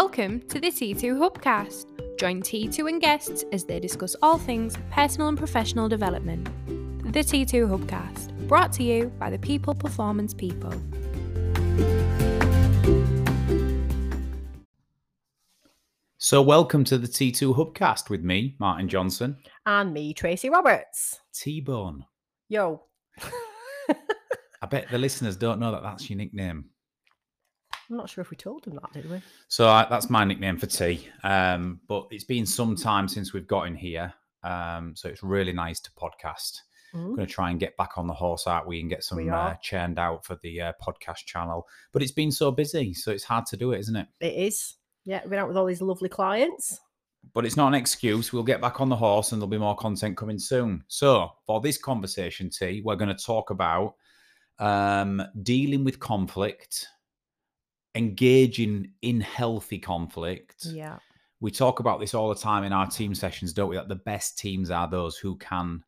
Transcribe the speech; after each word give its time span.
Welcome 0.00 0.42
to 0.42 0.60
the 0.60 0.68
T2 0.70 1.18
Hubcast. 1.18 1.86
Join 2.20 2.40
T2 2.40 2.88
and 2.88 3.00
guests 3.00 3.44
as 3.50 3.64
they 3.64 3.80
discuss 3.80 4.14
all 4.22 4.38
things 4.38 4.76
personal 4.92 5.26
and 5.26 5.36
professional 5.36 5.88
development. 5.88 6.44
The 7.12 7.18
T2 7.18 7.66
Hubcast, 7.66 8.46
brought 8.46 8.72
to 8.74 8.84
you 8.84 9.08
by 9.18 9.28
the 9.28 9.40
People 9.40 9.74
Performance 9.74 10.32
People. 10.32 10.72
So, 16.18 16.42
welcome 16.42 16.84
to 16.84 16.96
the 16.96 17.08
T2 17.08 17.56
Hubcast 17.56 18.08
with 18.08 18.22
me, 18.22 18.54
Martin 18.60 18.88
Johnson. 18.88 19.36
And 19.66 19.92
me, 19.92 20.14
Tracy 20.14 20.48
Roberts. 20.48 21.18
T 21.34 21.60
Bone. 21.60 22.04
Yo. 22.48 22.84
I 24.62 24.66
bet 24.70 24.90
the 24.92 24.98
listeners 24.98 25.36
don't 25.36 25.58
know 25.58 25.72
that 25.72 25.82
that's 25.82 26.08
your 26.08 26.18
nickname. 26.18 26.66
I'm 27.90 27.96
not 27.96 28.10
sure 28.10 28.22
if 28.22 28.30
we 28.30 28.36
told 28.36 28.64
them 28.64 28.74
that, 28.74 28.92
did 28.92 29.10
we? 29.10 29.20
So, 29.48 29.68
I, 29.68 29.86
that's 29.88 30.10
my 30.10 30.24
nickname 30.24 30.58
for 30.58 30.66
T. 30.66 31.08
Um, 31.24 31.80
but 31.88 32.06
it's 32.10 32.24
been 32.24 32.44
some 32.46 32.76
time 32.76 33.08
since 33.08 33.32
we've 33.32 33.46
got 33.46 33.66
in 33.66 33.74
here. 33.74 34.12
Um, 34.42 34.94
so, 34.96 35.08
it's 35.08 35.22
really 35.22 35.52
nice 35.52 35.80
to 35.80 35.90
podcast. 35.92 36.60
I'm 36.94 37.00
Mm. 37.00 37.16
going 37.16 37.26
to 37.26 37.32
try 37.32 37.50
and 37.50 37.60
get 37.60 37.76
back 37.76 37.98
on 37.98 38.06
the 38.06 38.14
horse, 38.14 38.46
aren't 38.46 38.66
we, 38.66 38.80
and 38.80 38.88
get 38.88 39.04
some 39.04 39.28
uh, 39.30 39.54
churned 39.62 39.98
out 39.98 40.24
for 40.24 40.38
the 40.42 40.60
uh, 40.62 40.72
podcast 40.82 41.26
channel. 41.26 41.66
But 41.92 42.02
it's 42.02 42.12
been 42.12 42.32
so 42.32 42.50
busy, 42.50 42.94
so 42.94 43.10
it's 43.10 43.24
hard 43.24 43.44
to 43.46 43.58
do 43.58 43.72
it, 43.72 43.80
isn't 43.80 43.96
it? 43.96 44.06
It 44.20 44.32
is. 44.34 44.74
Yeah, 45.04 45.20
we've 45.22 45.30
been 45.30 45.38
out 45.38 45.48
with 45.48 45.56
all 45.58 45.66
these 45.66 45.82
lovely 45.82 46.08
clients. 46.08 46.80
but 47.34 47.44
it's 47.44 47.56
not 47.58 47.68
an 47.68 47.74
excuse. 47.74 48.32
We'll 48.32 48.42
get 48.42 48.62
back 48.62 48.80
on 48.80 48.88
the 48.88 48.96
horse 48.96 49.32
and 49.32 49.40
there'll 49.42 49.50
be 49.50 49.58
more 49.58 49.76
content 49.76 50.16
coming 50.16 50.38
soon. 50.38 50.82
So, 50.88 51.28
for 51.46 51.60
this 51.60 51.76
conversation, 51.76 52.48
T, 52.48 52.80
we're 52.82 52.96
going 52.96 53.14
to 53.14 53.22
talk 53.24 53.50
about 53.50 53.94
um, 54.58 55.22
dealing 55.42 55.84
with 55.84 56.00
conflict, 56.00 56.86
engaging 57.94 58.92
in 59.02 59.20
healthy 59.20 59.78
conflict. 59.78 60.66
Yeah. 60.66 60.98
We 61.40 61.50
talk 61.50 61.80
about 61.80 62.00
this 62.00 62.14
all 62.14 62.28
the 62.28 62.34
time 62.34 62.64
in 62.64 62.72
our 62.72 62.86
team 62.86 63.14
sessions, 63.14 63.52
don't 63.52 63.70
we? 63.70 63.76
That 63.76 63.88
the 63.88 63.96
best 63.96 64.38
teams 64.38 64.70
are 64.70 64.88
those 64.88 65.16
who 65.16 65.36
can 65.36 65.82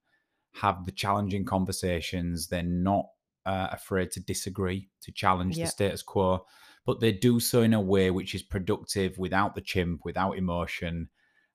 have 0.52 0.86
the 0.86 0.92
challenging 0.92 1.44
conversations. 1.44 2.46
They're 2.46 2.62
not 2.62 3.06
uh, 3.46 3.68
afraid 3.72 4.10
to 4.12 4.20
disagree, 4.20 4.88
to 5.02 5.12
challenge 5.12 5.56
the 5.56 5.66
status 5.66 6.02
quo, 6.02 6.44
but 6.86 7.00
they 7.00 7.12
do 7.12 7.40
so 7.40 7.62
in 7.62 7.74
a 7.74 7.80
way 7.80 8.10
which 8.10 8.34
is 8.34 8.42
productive 8.42 9.18
without 9.18 9.54
the 9.54 9.60
chimp, 9.60 10.04
without 10.04 10.38
emotion. 10.38 11.08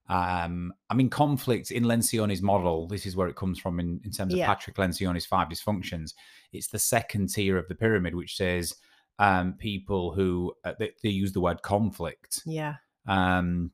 Um, 0.08 0.74
I 0.90 0.94
mean, 0.94 1.10
conflict 1.10 1.72
in 1.72 1.84
Lencioni's 1.84 2.42
model, 2.42 2.88
this 2.88 3.06
is 3.06 3.16
where 3.16 3.28
it 3.28 3.36
comes 3.36 3.60
from 3.60 3.80
in, 3.80 4.00
in 4.04 4.12
terms 4.12 4.34
of 4.34 4.40
Yeah. 4.40 4.48
Patrick 4.48 4.76
Lencioni's 4.76 5.26
five 5.26 5.48
dysfunctions. 5.48 6.14
It's 6.52 6.68
the 6.68 6.80
second 6.80 7.30
tier 7.30 7.58
of 7.58 7.68
the 7.68 7.76
pyramid, 7.76 8.14
which 8.14 8.36
says 8.36 8.76
um, 9.20 9.54
people 9.54 10.14
who 10.14 10.54
uh, 10.64 10.74
they, 10.80 10.92
they 11.04 11.10
use 11.10 11.34
the 11.34 11.42
word 11.42 11.62
conflict. 11.62 12.42
Yeah. 12.46 12.76
Um, 13.08 13.72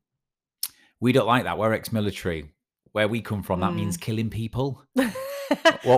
we 0.99 1.11
don't 1.11 1.27
like 1.27 1.45
that. 1.45 1.57
We're 1.57 1.73
ex-military. 1.73 2.51
Where 2.91 3.07
we 3.07 3.21
come 3.21 3.41
from, 3.41 3.61
that 3.61 3.73
means 3.73 3.95
killing 3.95 4.29
people. 4.29 4.83
well, 4.95 5.07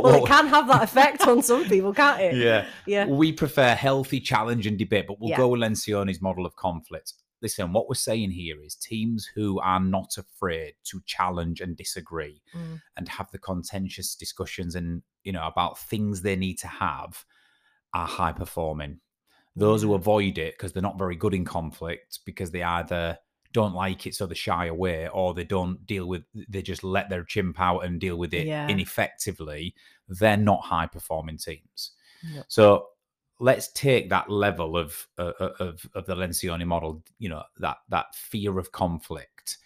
what- 0.04 0.16
it 0.24 0.28
can 0.28 0.48
have 0.48 0.68
that 0.68 0.84
effect 0.84 1.28
on 1.28 1.42
some 1.42 1.66
people, 1.66 1.92
can't 1.92 2.22
it? 2.22 2.36
Yeah. 2.36 2.68
Yeah. 2.86 3.06
We 3.08 3.32
prefer 3.32 3.74
healthy 3.74 4.20
challenge 4.20 4.68
and 4.68 4.78
debate, 4.78 5.08
but 5.08 5.20
we'll 5.20 5.32
Yeah. 5.32 5.38
go 5.38 5.48
with 5.50 5.62
Lencioni's 5.62 6.22
model 6.22 6.46
of 6.46 6.56
conflict. 6.56 7.14
Listen, 7.42 7.74
what 7.74 7.90
we're 7.90 7.96
saying 7.96 8.32
here 8.32 8.62
is 8.64 8.76
teams 8.76 9.28
who 9.36 9.60
are 9.60 9.80
not 9.80 10.16
afraid 10.18 10.76
to 10.86 11.02
challenge 11.06 11.60
and 11.62 11.76
disagree 11.76 12.42
Mm. 12.56 12.80
and 12.96 13.10
have 13.10 13.30
the 13.32 13.40
contentious 13.40 14.16
discussions 14.16 14.76
and 14.76 15.02
you 15.24 15.32
know 15.34 15.46
about 15.48 15.78
things 15.80 16.22
they 16.22 16.36
need 16.38 16.60
to 16.60 16.68
have 16.68 17.26
are 17.94 18.08
high 18.08 18.32
performing. 18.32 19.00
Those 19.56 19.84
who 19.84 19.94
avoid 19.94 20.38
it 20.38 20.56
because 20.56 20.74
they're 20.74 20.82
not 20.82 20.98
very 20.98 21.16
good 21.16 21.34
in 21.34 21.46
conflict 21.46 22.20
because 22.26 22.50
they 22.52 22.64
either 22.64 23.18
don't 23.52 23.76
like 23.76 24.08
it 24.08 24.16
so 24.16 24.26
they 24.26 24.34
shy 24.34 24.66
away 24.66 25.08
or 25.10 25.36
they 25.36 25.44
don't 25.44 25.86
deal 25.86 26.08
with 26.08 26.24
they 26.50 26.64
just 26.64 26.84
let 26.84 27.08
their 27.08 27.24
chimp 27.24 27.60
out 27.60 27.82
and 27.82 28.00
deal 28.02 28.16
with 28.18 28.34
it 28.34 28.48
Yeah. 28.48 28.68
ineffectively 28.68 29.76
they're 30.08 30.38
not 30.38 30.64
high 30.64 30.88
performing 30.88 31.38
teams 31.38 31.92
Yep. 32.24 32.46
so 32.48 32.88
let's 33.40 33.72
take 33.74 34.10
that 34.10 34.28
level 34.28 34.76
of 34.76 35.08
uh, 35.20 35.34
uh, 35.40 35.52
of 35.60 35.88
of 35.94 36.08
the 36.08 36.16
Lencioni 36.16 36.66
model 36.66 37.04
you 37.20 37.30
know 37.30 37.44
that 37.60 37.78
that 37.90 38.16
fear 38.16 38.58
of 38.58 38.72
conflict 38.72 39.58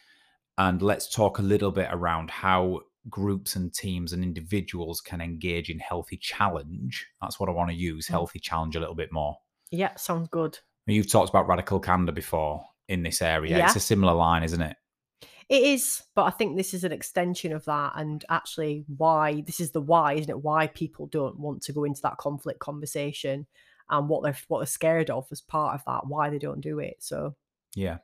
and 0.58 0.82
let's 0.82 1.10
talk 1.10 1.40
a 1.40 1.44
little 1.44 1.72
bit 1.72 1.88
around 1.92 2.30
how 2.30 2.82
groups 3.10 3.56
and 3.56 3.74
teams 3.74 4.12
and 4.12 4.22
individuals 4.22 5.00
can 5.00 5.22
engage 5.22 5.70
in 5.70 5.80
healthy 5.80 6.18
challenge 6.18 7.08
that's 7.22 7.40
what 7.40 7.48
i 7.48 7.54
want 7.54 7.70
to 7.70 7.76
use 7.76 8.08
Mm. 8.08 8.12
healthy 8.12 8.40
challenge 8.40 8.76
a 8.76 8.82
little 8.82 8.96
bit 8.96 9.14
more 9.14 9.38
Yeah, 9.72 9.96
sounds 9.96 10.30
good. 10.30 10.60
You've 10.86 11.12
talked 11.12 11.30
about 11.30 11.48
radical 11.48 11.80
candor 11.80 12.12
before 12.12 12.66
in 12.88 13.04
this 13.04 13.22
area. 13.22 13.58
Yeah. 13.58 13.66
It's 13.66 13.76
a 13.76 13.82
similar 13.82 14.14
line, 14.14 14.44
isn't 14.44 14.62
it? 14.62 14.78
It 15.50 15.64
is, 15.64 16.04
but 16.14 16.24
I 16.24 16.32
think 16.32 16.58
this 16.58 16.74
is 16.74 16.84
an 16.84 16.92
extension 16.92 17.54
of 17.54 17.64
that, 17.66 17.94
and 17.96 18.24
actually, 18.30 18.84
why 18.98 19.42
this 19.42 19.62
is 19.62 19.72
the 19.72 19.80
why, 19.80 20.14
isn't 20.14 20.30
it? 20.30 20.44
Why 20.44 20.68
people 20.68 21.08
don't 21.08 21.40
want 21.40 21.62
to 21.64 21.74
go 21.74 21.86
into 21.86 22.02
that 22.02 22.18
conflict 22.18 22.60
conversation, 22.60 23.48
and 23.90 24.10
what 24.10 24.24
they're 24.24 24.38
what 24.50 24.60
they're 24.60 24.66
scared 24.66 25.10
of 25.10 25.26
as 25.32 25.40
part 25.40 25.76
of 25.76 25.86
that, 25.86 26.08
why 26.08 26.30
they 26.30 26.38
don't 26.38 26.60
do 26.60 26.80
it. 26.80 26.98
So, 27.00 27.36
Yeah. 27.76 28.00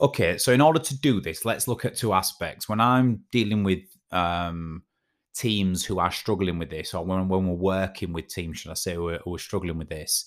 Okay. 0.00 0.38
So, 0.38 0.52
in 0.52 0.60
order 0.60 0.80
to 0.80 1.00
do 1.00 1.20
this, 1.20 1.44
let's 1.44 1.68
look 1.68 1.84
at 1.84 1.96
two 1.96 2.12
aspects. 2.12 2.68
When 2.68 2.80
I'm 2.80 3.24
dealing 3.30 3.62
with 3.62 3.82
um, 4.10 4.82
teams 5.34 5.84
who 5.84 6.00
are 6.00 6.10
struggling 6.10 6.58
with 6.58 6.70
this, 6.70 6.94
or 6.94 7.04
when, 7.04 7.28
when 7.28 7.46
we're 7.46 7.54
working 7.54 8.12
with 8.12 8.26
teams, 8.26 8.58
should 8.58 8.72
I 8.72 8.74
say, 8.74 8.94
who 8.94 9.08
are, 9.08 9.18
who 9.18 9.34
are 9.34 9.38
struggling 9.38 9.78
with 9.78 9.88
this, 9.88 10.24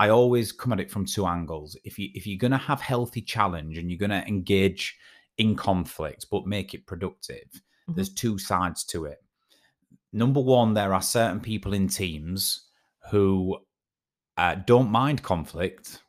I 0.00 0.08
always 0.08 0.50
come 0.52 0.72
at 0.72 0.80
it 0.80 0.90
from 0.90 1.04
two 1.04 1.26
angles. 1.26 1.76
If 1.84 1.98
you 1.98 2.08
if 2.14 2.26
you're 2.26 2.38
going 2.46 2.58
to 2.60 2.66
have 2.70 2.80
healthy 2.80 3.22
challenge 3.22 3.76
and 3.78 3.90
you're 3.90 3.98
going 4.06 4.18
to 4.20 4.26
engage 4.26 4.96
in 5.36 5.54
conflict, 5.56 6.26
but 6.30 6.46
make 6.46 6.74
it 6.74 6.86
productive, 6.86 7.48
Mhm. 7.88 7.94
there's 7.96 8.14
two 8.22 8.36
sides 8.38 8.84
to 8.92 9.04
it. 9.04 9.18
Number 10.12 10.40
one, 10.40 10.74
there 10.74 10.92
are 10.94 11.02
certain 11.02 11.40
people 11.40 11.72
in 11.74 11.86
teams 11.88 12.68
who 13.10 13.58
uh, 14.36 14.54
don't 14.72 14.90
mind 14.90 15.22
conflict, 15.22 16.02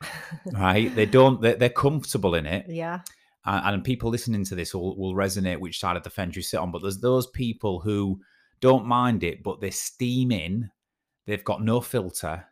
right? 0.52 0.94
They 0.94 1.06
don't. 1.06 1.40
They're, 1.42 1.56
they're 1.56 1.68
comfortable 1.86 2.34
in 2.34 2.46
it, 2.46 2.66
yeah, 2.68 3.00
and, 3.44 3.74
and 3.74 3.84
people 3.84 4.08
listening 4.10 4.44
to 4.44 4.54
this 4.54 4.74
will, 4.74 4.96
will 4.96 5.14
resonate 5.14 5.60
which 5.60 5.78
side 5.78 5.96
of 5.96 6.02
the 6.04 6.10
fence 6.10 6.36
you 6.36 6.42
sit 6.42 6.58
on. 6.58 6.70
But 6.70 6.82
there's 6.82 7.00
those 7.00 7.26
people 7.28 7.80
who 7.80 8.20
don't 8.60 8.86
mind 8.86 9.22
it, 9.24 9.42
but 9.42 9.60
they're 9.60 9.70
steaming. 9.70 10.70
They've 11.26 11.44
got 11.44 11.62
no 11.62 11.80
filter, 11.80 12.46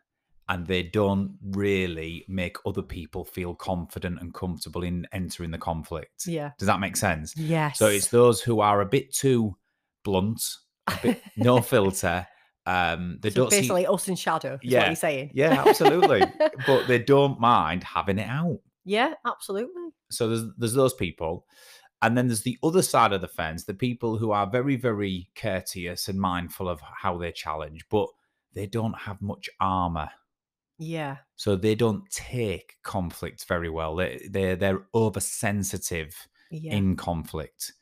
and 0.47 0.67
they 0.67 0.83
don't 0.83 1.37
really 1.41 2.23
make 2.27 2.57
other 2.65 2.81
people 2.83 3.25
feel 3.25 3.55
confident 3.55 4.19
and 4.21 4.33
comfortable 4.33 4.83
in 4.83 5.07
entering 5.11 5.51
the 5.51 5.57
conflict. 5.57 6.27
yeah, 6.27 6.51
Does 6.59 6.67
that 6.67 6.79
make 6.79 6.95
sense? 6.97 7.35
yes. 7.35 7.79
So 7.79 7.87
it's 7.87 8.07
those 8.09 8.41
who 8.41 8.59
are 8.59 8.81
a 8.81 8.85
bit 8.85 9.11
too 9.13 9.57
blunt, 10.03 10.41
a 10.87 10.97
bit 11.01 11.21
no 11.35 11.61
filter. 11.73 12.27
Um, 12.67 13.19
they 13.21 13.29
So 13.29 13.41
don't 13.41 13.51
see, 13.51 13.61
basically 13.61 13.87
us 13.87 14.07
in 14.07 14.15
shadow. 14.15 14.59
Yeah, 14.61 14.79
what 14.79 14.87
you're 14.87 14.95
saying. 14.95 15.31
yeah, 15.33 15.63
absolutely, 15.67 16.23
but 16.67 16.87
they 16.87 16.99
don't 16.99 17.39
mind 17.39 17.83
having 17.83 18.19
it 18.19 18.27
out. 18.29 18.59
yeah, 18.83 19.13
absolutely. 19.25 19.89
So 20.11 20.27
there's 20.29 20.43
there's 20.57 20.73
those 20.73 20.93
people, 20.93 21.45
and 22.03 22.15
then 22.17 22.27
there's 22.27 22.41
the 22.43 22.57
other 22.63 22.81
side 22.83 23.13
of 23.13 23.21
the 23.21 23.27
fence, 23.27 23.65
the 23.65 23.73
people 23.73 24.17
who 24.17 24.29
are 24.31 24.47
very 24.49 24.75
very 24.75 25.29
courteous 25.35 26.07
and 26.07 26.19
mindful 26.19 26.69
of 26.69 26.79
how 26.81 27.17
they 27.17 27.31
challenge, 27.31 27.85
but 27.89 28.07
they 28.53 28.67
don't 28.67 28.97
have 28.99 29.21
much 29.21 29.49
armor. 29.59 30.09
Yeah, 30.77 31.17
So 31.35 31.55
they 31.55 31.75
don't 31.75 32.09
take 32.11 32.77
conflict 32.83 33.45
very 33.45 33.69
well. 33.69 33.95
They 33.95 34.27
they 34.29 34.55
they're 34.55 34.87
oversensitive 34.93 36.15
yeah, 36.49 36.77
in 36.77 36.95
conflict. 36.95 37.73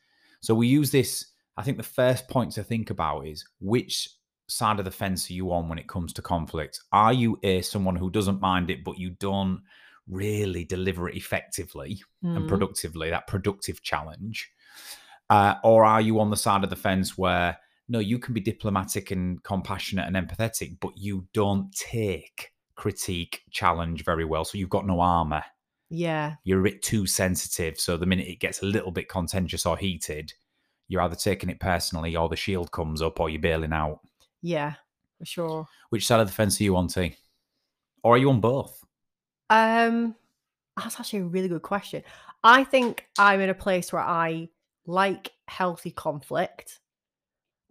So 0.41 0.55
we 0.55 0.67
use 0.67 0.91
this. 0.91 1.31
I 1.57 1.63
think 1.63 1.77
the 1.77 1.83
first 1.83 2.27
point 2.27 2.51
to 2.53 2.63
think 2.63 2.89
about 2.89 3.27
is 3.27 3.45
which 3.59 4.09
side 4.47 4.79
of 4.79 4.85
the 4.85 4.91
fence 4.91 5.29
are 5.29 5.33
you 5.33 5.51
on 5.53 5.69
when 5.69 5.77
it 5.77 5.87
comes 5.87 6.13
to 6.13 6.21
conflict? 6.21 6.79
Are 6.91 7.13
you 7.13 7.39
a 7.44 7.62
someone 7.62 7.95
who 7.95 8.09
doesn't 8.09 8.41
mind 8.41 8.71
it, 8.71 8.83
but 8.83 8.97
you 8.97 9.12
don't 9.12 9.62
really 10.07 10.65
deliver 10.65 11.07
it 11.07 11.15
effectively 11.15 12.01
and 12.35 12.47
Mm. 12.47 12.47
productively, 12.47 13.09
that 13.12 13.27
productive 13.27 13.83
challenge? 13.83 14.51
Uh, 15.29 15.56
or 15.63 15.85
are 15.85 16.01
you 16.01 16.19
on 16.19 16.29
the 16.29 16.38
side 16.38 16.63
of 16.63 16.69
the 16.69 16.75
fence 16.75 17.18
where 17.18 17.57
no, 17.89 18.00
you 18.00 18.18
can 18.18 18.33
be 18.33 18.41
diplomatic 18.41 19.12
and 19.12 19.44
compassionate 19.44 20.07
and 20.07 20.15
empathetic, 20.15 20.79
but 20.79 20.97
you 20.97 21.27
don't 21.33 21.71
take 21.73 22.52
critique, 22.75 23.41
challenge 23.51 24.03
very 24.03 24.25
well. 24.25 24.45
So 24.45 24.57
you've 24.57 24.69
got 24.69 24.85
no 24.85 24.99
armor 24.99 25.43
yeah, 25.95 26.35
you're 26.43 26.59
a 26.59 26.63
bit 26.63 26.81
too 26.81 27.05
sensitive. 27.05 27.79
So 27.79 27.97
the 27.97 28.07
minute 28.07 28.27
it 28.27 28.39
gets 28.39 28.63
a 28.63 28.65
little 28.65 28.89
bit 28.89 29.07
contentious 29.07 29.67
or 29.67 29.77
heated, 29.77 30.33
you're 30.87 31.01
either 31.03 31.15
taking 31.15 31.49
it 31.49 31.59
personally 31.59 32.15
or 32.15 32.27
the 32.27 32.35
shield 32.35 32.71
comes 32.71 32.99
up 32.99 33.19
or 33.19 33.29
you're 33.29 33.39
bailing 33.39 33.73
out. 33.73 33.99
yeah, 34.41 34.73
for 35.19 35.25
sure. 35.25 35.67
Which 35.89 36.07
side 36.07 36.19
of 36.19 36.25
the 36.25 36.33
fence 36.33 36.59
are 36.59 36.63
you 36.63 36.75
on, 36.77 36.87
T? 36.87 37.15
Or 38.03 38.15
are 38.15 38.17
you 38.17 38.31
on 38.31 38.41
both? 38.41 38.83
Um, 39.51 40.15
that's 40.75 40.99
actually 40.99 41.19
a 41.19 41.25
really 41.25 41.47
good 41.47 41.61
question. 41.61 42.01
I 42.43 42.63
think 42.63 43.05
I'm 43.19 43.39
in 43.39 43.51
a 43.51 43.53
place 43.53 43.93
where 43.93 44.01
I 44.01 44.49
like 44.87 45.31
healthy 45.47 45.91
conflict 45.91 46.79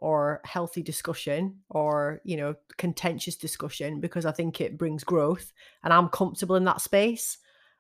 or 0.02 0.40
healthy 0.44 0.82
discussion 0.82 1.56
or 1.70 2.20
you 2.25 2.37
know 2.37 2.56
contentious 2.76 3.37
discussion 3.37 4.00
because 4.00 4.26
I 4.26 4.32
think 4.32 4.60
it 4.60 4.76
brings 4.76 5.04
growth 5.04 5.52
and 5.84 5.93
I'm 5.93 6.08
comfortable 6.08 6.56
in 6.56 6.64
that 6.64 6.81
space. 6.81 7.38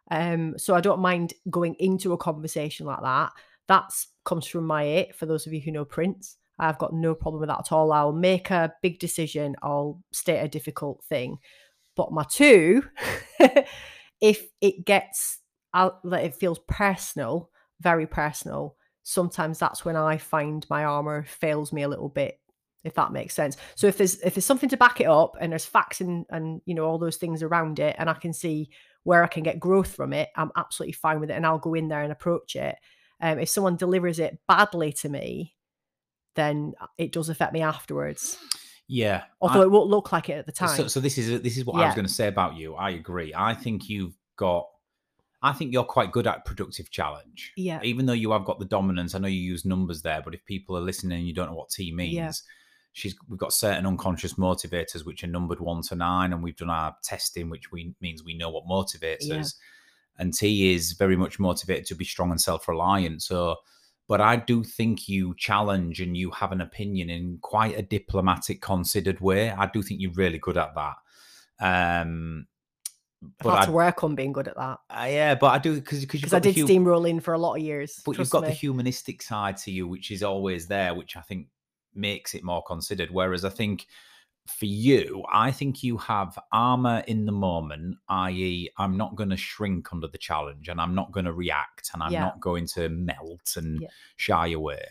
Um, 0.08 0.56
so 0.56 0.76
I 0.76 0.80
don't 0.80 1.00
mind 1.00 1.34
going 1.50 1.74
into 1.80 2.12
a 2.12 2.16
conversation 2.18 2.86
like 2.86 3.02
that. 3.02 3.32
That's 3.66 4.06
comes 4.24 4.46
from 4.46 4.66
my 4.66 4.84
it. 4.84 5.16
For 5.16 5.26
those 5.26 5.48
of 5.48 5.52
you 5.52 5.60
who 5.60 5.72
know 5.72 5.84
Prince, 5.84 6.36
I've 6.60 6.78
got 6.78 6.94
no 6.94 7.12
problem 7.16 7.40
with 7.40 7.48
that 7.48 7.58
at 7.58 7.72
all. 7.72 7.92
I'll 7.92 8.12
make 8.12 8.50
a 8.50 8.72
big 8.82 9.00
decision. 9.00 9.56
I'll 9.60 10.00
state 10.12 10.40
a 10.40 10.48
difficult 10.48 11.02
thing. 11.08 11.38
But 11.96 12.12
my 12.12 12.24
two, 12.30 12.84
if 14.20 14.46
it 14.60 14.84
gets 14.84 15.40
out, 15.74 15.98
it 16.04 16.36
feels 16.36 16.60
personal, 16.68 17.50
very 17.80 18.06
personal. 18.06 18.76
Sometimes 19.02 19.58
that's 19.58 19.84
when 19.84 19.96
I 19.96 20.16
find 20.18 20.64
my 20.70 20.84
armor 20.84 21.24
fails 21.24 21.72
me 21.72 21.82
a 21.82 21.88
little 21.88 22.08
bit 22.08 22.38
if 22.84 22.94
that 22.94 23.12
makes 23.12 23.34
sense. 23.34 23.56
So 23.74 23.86
if 23.86 23.96
there's 23.96 24.20
if 24.20 24.34
there's 24.34 24.44
something 24.44 24.68
to 24.70 24.76
back 24.76 25.00
it 25.00 25.06
up 25.06 25.36
and 25.40 25.52
there's 25.52 25.64
facts 25.64 26.00
and 26.00 26.26
and 26.30 26.60
you 26.64 26.74
know 26.74 26.84
all 26.84 26.98
those 26.98 27.16
things 27.16 27.42
around 27.42 27.78
it 27.78 27.96
and 27.98 28.10
I 28.10 28.14
can 28.14 28.32
see 28.32 28.70
where 29.04 29.22
I 29.22 29.28
can 29.28 29.42
get 29.42 29.60
growth 29.60 29.94
from 29.94 30.12
it, 30.12 30.30
I'm 30.36 30.50
absolutely 30.56 30.92
fine 30.92 31.20
with 31.20 31.30
it 31.30 31.34
and 31.34 31.46
I'll 31.46 31.58
go 31.58 31.74
in 31.74 31.88
there 31.88 32.02
and 32.02 32.12
approach 32.12 32.56
it. 32.56 32.76
Um, 33.20 33.38
if 33.38 33.48
someone 33.48 33.76
delivers 33.76 34.18
it 34.18 34.38
badly 34.48 34.92
to 34.94 35.08
me, 35.08 35.54
then 36.34 36.74
it 36.98 37.12
does 37.12 37.28
affect 37.28 37.52
me 37.52 37.62
afterwards. 37.62 38.36
Yeah, 38.88 39.22
although 39.40 39.60
I, 39.60 39.64
it 39.64 39.70
won't 39.70 39.90
look 39.90 40.12
like 40.12 40.28
it 40.28 40.34
at 40.34 40.46
the 40.46 40.52
time. 40.52 40.76
So, 40.76 40.88
so 40.88 41.00
this 41.00 41.18
is 41.18 41.40
this 41.40 41.56
is 41.56 41.64
what 41.64 41.76
yeah. 41.76 41.84
I 41.84 41.86
was 41.86 41.94
going 41.94 42.06
to 42.06 42.12
say 42.12 42.26
about 42.26 42.56
you. 42.56 42.74
I 42.74 42.90
agree. 42.90 43.32
I 43.34 43.54
think 43.54 43.88
you've 43.88 44.14
got. 44.36 44.66
I 45.42 45.52
think 45.52 45.72
you're 45.72 45.84
quite 45.84 46.12
good 46.12 46.26
at 46.26 46.44
productive 46.44 46.90
challenge. 46.90 47.52
Yeah. 47.56 47.80
Even 47.82 48.06
though 48.06 48.12
you 48.12 48.30
have 48.30 48.44
got 48.44 48.58
the 48.58 48.64
dominance, 48.64 49.14
I 49.14 49.18
know 49.18 49.28
you 49.28 49.40
use 49.40 49.64
numbers 49.64 50.02
there, 50.02 50.22
but 50.24 50.34
if 50.34 50.44
people 50.44 50.76
are 50.76 50.80
listening 50.80 51.18
and 51.18 51.26
you 51.26 51.34
don't 51.34 51.48
know 51.48 51.56
what 51.56 51.70
T 51.70 51.92
means, 51.92 52.14
yeah 52.14 52.32
she's 52.92 53.16
we've 53.28 53.38
got 53.38 53.52
certain 53.52 53.86
unconscious 53.86 54.34
motivators 54.34 55.04
which 55.04 55.24
are 55.24 55.28
numbered 55.28 55.60
one 55.60 55.82
to 55.82 55.94
nine, 55.94 56.32
and 56.32 56.42
we've 56.42 56.56
done 56.56 56.70
our 56.70 56.94
testing, 57.02 57.50
which 57.50 57.72
we 57.72 57.94
means 58.00 58.22
we 58.22 58.36
know 58.36 58.50
what 58.50 58.66
motivates 58.66 59.26
yeah. 59.26 59.36
us. 59.36 59.54
And 60.18 60.32
T 60.32 60.74
is 60.74 60.92
very 60.92 61.16
much 61.16 61.38
motivated 61.38 61.86
to 61.86 61.94
be 61.94 62.04
strong 62.04 62.30
and 62.30 62.40
self-reliant. 62.40 63.22
So, 63.22 63.56
but 64.08 64.20
I 64.20 64.36
do 64.36 64.62
think 64.62 65.08
you 65.08 65.34
challenge 65.38 66.00
and 66.00 66.16
you 66.16 66.30
have 66.32 66.52
an 66.52 66.60
opinion 66.60 67.08
in 67.08 67.38
quite 67.40 67.76
a 67.76 67.82
diplomatic, 67.82 68.60
considered 68.60 69.20
way. 69.20 69.50
I 69.50 69.66
do 69.66 69.82
think 69.82 70.00
you're 70.00 70.12
really 70.12 70.38
good 70.38 70.58
at 70.58 70.74
that. 70.74 70.96
Um, 71.60 72.46
but 73.40 73.58
had 73.58 73.64
to 73.66 73.72
work 73.72 74.02
on 74.04 74.14
being 74.14 74.32
good 74.32 74.48
at 74.48 74.56
that. 74.56 74.78
Uh, 74.90 75.06
yeah, 75.08 75.34
but 75.34 75.48
I 75.48 75.58
do 75.58 75.74
because 75.74 76.04
because 76.04 76.34
I 76.34 76.38
did 76.38 76.56
hum- 76.56 76.66
steamrolling 76.66 77.22
for 77.22 77.34
a 77.34 77.38
lot 77.38 77.56
of 77.56 77.62
years. 77.62 78.00
But 78.04 78.18
you've 78.18 78.30
got 78.30 78.42
me. 78.42 78.48
the 78.48 78.54
humanistic 78.54 79.22
side 79.22 79.56
to 79.58 79.70
you, 79.70 79.86
which 79.86 80.10
is 80.10 80.22
always 80.22 80.66
there, 80.66 80.94
which 80.94 81.16
I 81.16 81.20
think 81.20 81.48
makes 81.94 82.34
it 82.34 82.42
more 82.42 82.62
considered. 82.62 83.10
Whereas 83.10 83.44
I 83.44 83.50
think 83.50 83.86
for 84.46 84.66
you, 84.66 85.24
I 85.32 85.50
think 85.52 85.82
you 85.82 85.96
have 85.98 86.38
armor 86.52 87.04
in 87.06 87.26
the 87.26 87.32
moment, 87.32 87.96
i.e., 88.08 88.68
I'm 88.76 88.96
not 88.96 89.14
going 89.14 89.30
to 89.30 89.36
shrink 89.36 89.92
under 89.92 90.08
the 90.08 90.18
challenge 90.18 90.68
and 90.68 90.80
I'm 90.80 90.94
not 90.94 91.12
going 91.12 91.26
to 91.26 91.32
react 91.32 91.90
and 91.94 92.02
I'm 92.02 92.12
yeah. 92.12 92.20
not 92.20 92.40
going 92.40 92.66
to 92.68 92.88
melt 92.88 93.54
and 93.56 93.82
yeah. 93.82 93.88
shy 94.16 94.48
away. 94.48 94.82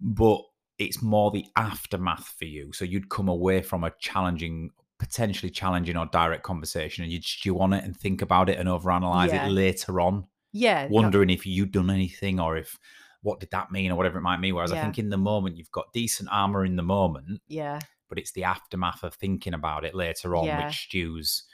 But 0.00 0.42
it's 0.78 1.02
more 1.02 1.30
the 1.32 1.44
aftermath 1.56 2.34
for 2.38 2.44
you. 2.44 2.72
So 2.72 2.84
you'd 2.84 3.10
come 3.10 3.28
away 3.28 3.62
from 3.62 3.82
a 3.82 3.92
challenging, 3.98 4.70
potentially 4.98 5.50
challenging 5.50 5.96
or 5.96 6.06
direct 6.06 6.42
conversation 6.42 7.04
and 7.04 7.12
you'd 7.12 7.24
stew 7.24 7.58
on 7.60 7.72
it 7.72 7.84
and 7.84 7.96
think 7.96 8.20
about 8.22 8.48
it 8.48 8.58
and 8.58 8.68
overanalyze 8.68 9.28
yeah. 9.28 9.46
it 9.46 9.50
later 9.50 10.00
on. 10.00 10.26
Yeah. 10.52 10.88
Wondering 10.90 11.30
if 11.30 11.46
you'd 11.46 11.72
done 11.72 11.90
anything 11.90 12.40
or 12.40 12.56
if 12.56 12.78
what 13.22 13.40
did 13.40 13.50
that 13.50 13.70
mean 13.70 13.92
or 13.92 13.96
whatever 13.96 14.18
it 14.18 14.22
might 14.22 14.40
mean. 14.40 14.54
Whereas 14.54 14.72
yeah. 14.72 14.78
I 14.78 14.82
think 14.82 14.98
in 14.98 15.10
the 15.10 15.18
moment 15.18 15.56
you've 15.56 15.70
got 15.70 15.92
decent 15.92 16.28
armor 16.32 16.64
in 16.64 16.76
the 16.76 16.82
moment. 16.82 17.40
Yeah. 17.46 17.78
But 18.08 18.18
it's 18.18 18.32
the 18.32 18.44
aftermath 18.44 19.02
of 19.02 19.14
thinking 19.14 19.54
about 19.54 19.84
it 19.84 19.94
later 19.94 20.34
on 20.34 20.46
yeah. 20.46 20.66
which 20.66 20.84
stews. 20.84 21.44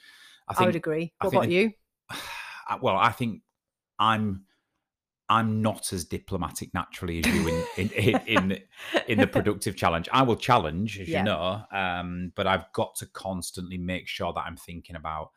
I, 0.49 0.55
think, 0.55 0.62
I 0.62 0.67
would 0.67 0.76
agree. 0.76 1.12
What 1.20 1.35
about 1.35 1.50
you? 1.50 1.73
Well, 2.81 2.97
I 2.97 3.11
think 3.11 3.43
I'm 3.99 4.47
I'm 5.29 5.62
not 5.62 5.93
as 5.93 6.05
diplomatic 6.05 6.75
naturally 6.75 7.21
as 7.21 7.26
you 7.26 7.49
in 7.49 7.65
in 7.76 7.91
in, 7.91 8.21
in, 8.26 8.59
in 9.09 9.19
the 9.19 9.26
productive 9.26 9.76
challenge. 9.76 10.09
I 10.12 10.23
will 10.23 10.37
challenge, 10.37 11.00
as 11.00 11.09
yeah. 11.09 11.19
you 11.19 11.25
know, 11.25 11.62
um, 11.73 12.32
but 12.35 12.47
I've 12.47 12.73
got 12.73 12.97
to 12.97 13.06
constantly 13.06 13.79
make 13.79 14.09
sure 14.09 14.32
that 14.32 14.44
I'm 14.47 14.56
thinking 14.56 14.97
about 14.97 15.31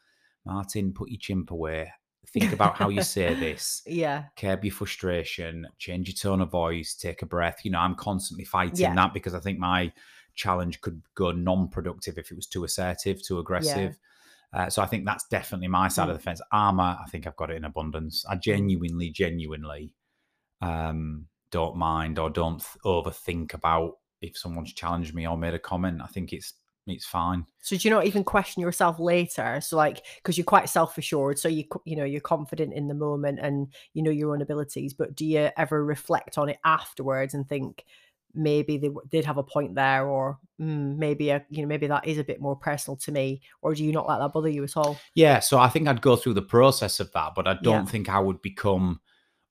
Martin. 0.45 0.94
Put 0.94 1.10
your 1.10 1.19
chimp 1.19 1.51
away 1.51 1.92
think 2.28 2.54
about 2.54 2.75
how 2.75 2.89
you 2.89 3.01
say 3.01 3.34
this. 3.34 3.81
Yeah. 3.88 4.25
Curb 4.38 4.66
your 4.66 4.74
frustration, 4.74 5.68
change 5.78 6.07
your 6.07 6.16
tone 6.16 6.42
of 6.42 6.51
voice, 6.51 6.94
take 6.94 7.22
a 7.22 7.25
breath. 7.25 7.60
You 7.63 7.72
know, 7.72 7.80
I'm 7.80 7.95
constantly 7.95 8.45
fighting 8.45 8.78
yeah. 8.78 8.94
that 8.95 9.13
because 9.13 9.34
I 9.34 9.39
think 9.39 9.60
my 9.60 9.92
challenge 10.36 10.81
could 10.81 11.01
go 11.16 11.31
non 11.31 11.69
productive 11.69 12.18
if 12.18 12.31
it 12.31 12.36
was 12.36 12.48
too 12.48 12.63
assertive, 12.63 13.24
too 13.24 13.39
aggressive. 13.39 13.78
Yeah. 13.78 13.94
Uh, 14.53 14.69
so 14.69 14.81
I 14.81 14.85
think 14.85 15.05
that's 15.05 15.27
definitely 15.27 15.67
my 15.67 15.88
side 15.88 16.07
mm. 16.07 16.11
of 16.11 16.17
the 16.17 16.23
fence. 16.23 16.41
Armor, 16.51 16.97
I 17.03 17.09
think 17.09 17.27
I've 17.27 17.35
got 17.35 17.51
it 17.51 17.57
in 17.57 17.65
abundance. 17.65 18.25
I 18.29 18.35
mm. 18.35 18.41
genuinely, 18.41 19.09
genuinely 19.09 19.94
um, 20.61 21.27
don't 21.51 21.75
mind 21.75 22.19
or 22.19 22.29
don't 22.29 22.59
th- 22.59 22.81
overthink 22.85 23.53
about 23.53 23.97
if 24.21 24.38
someone's 24.38 24.73
challenged 24.73 25.13
me 25.13 25.27
or 25.27 25.38
made 25.38 25.53
a 25.53 25.59
comment. 25.59 26.01
I 26.01 26.07
think 26.07 26.33
it's 26.33 26.53
it's 26.88 27.05
fine. 27.05 27.45
So 27.61 27.75
do 27.75 27.88
you 27.88 27.94
not 27.94 28.05
even 28.05 28.23
question 28.23 28.61
yourself 28.61 28.99
later? 28.99 29.59
So 29.61 29.75
like 29.75 30.05
because 30.17 30.38
you're 30.38 30.45
quite 30.45 30.69
self-assured, 30.69 31.38
so 31.38 31.50
you 31.50 31.65
you 31.85 31.95
know 31.95 32.05
you're 32.05 32.21
confident 32.21 32.73
in 32.73 32.88
the 32.88 32.93
moment 32.93 33.39
and 33.41 33.67
you 33.93 34.01
know 34.01 34.11
your 34.11 34.33
own 34.33 34.41
abilities. 34.41 34.93
But 34.93 35.15
do 35.15 35.25
you 35.25 35.50
ever 35.57 35.83
reflect 35.83 36.38
on 36.38 36.50
it 36.50 36.59
afterwards 36.63 37.33
and 37.33 37.47
think 37.47 37.83
maybe 38.38 38.78
they 38.78 38.89
did 39.10 39.25
have 39.25 39.38
a 39.38 39.44
point 39.44 39.75
there, 39.75 40.07
or 40.07 40.39
mm, 40.62 40.95
maybe 40.98 41.30
a, 41.30 41.44
you 41.50 41.62
know 41.62 41.68
maybe 41.68 41.88
that 41.88 42.07
is 42.07 42.18
a 42.18 42.24
bit 42.24 42.39
more 42.39 42.56
personal 42.56 42.95
to 42.98 43.12
me, 43.12 43.42
or 43.62 43.74
do 43.74 43.84
you 43.84 43.92
not 43.92 44.07
let 44.07 44.19
that 44.19 44.34
bother 44.34 44.50
you 44.50 44.63
at 44.63 44.78
all? 44.78 44.98
Yeah, 45.16 45.39
so 45.39 45.60
I 45.60 45.69
think 45.69 45.88
I'd 45.88 46.01
go 46.01 46.16
through 46.16 46.36
the 46.36 46.42
process 46.42 47.00
of 47.00 47.12
that, 47.13 47.34
but 47.36 47.48
I 47.48 47.56
don't 47.62 47.86
yeah. 47.86 47.92
think 47.92 48.10
I 48.10 48.19
would 48.19 48.42
become 48.42 49.01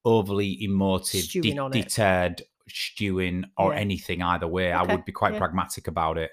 overly 0.05 0.63
emotive, 0.63 1.29
de- 1.29 1.69
deterred, 1.71 2.43
stewing, 2.69 3.45
or 3.59 3.73
yeah. 3.73 3.81
anything 3.81 4.23
either 4.23 4.47
way. 4.47 4.73
Okay. 4.73 4.75
I 4.75 4.95
would 4.95 5.05
be 5.05 5.13
quite 5.13 5.35
yeah. 5.35 5.41
pragmatic 5.41 5.89
about 5.89 6.17
it. 6.17 6.31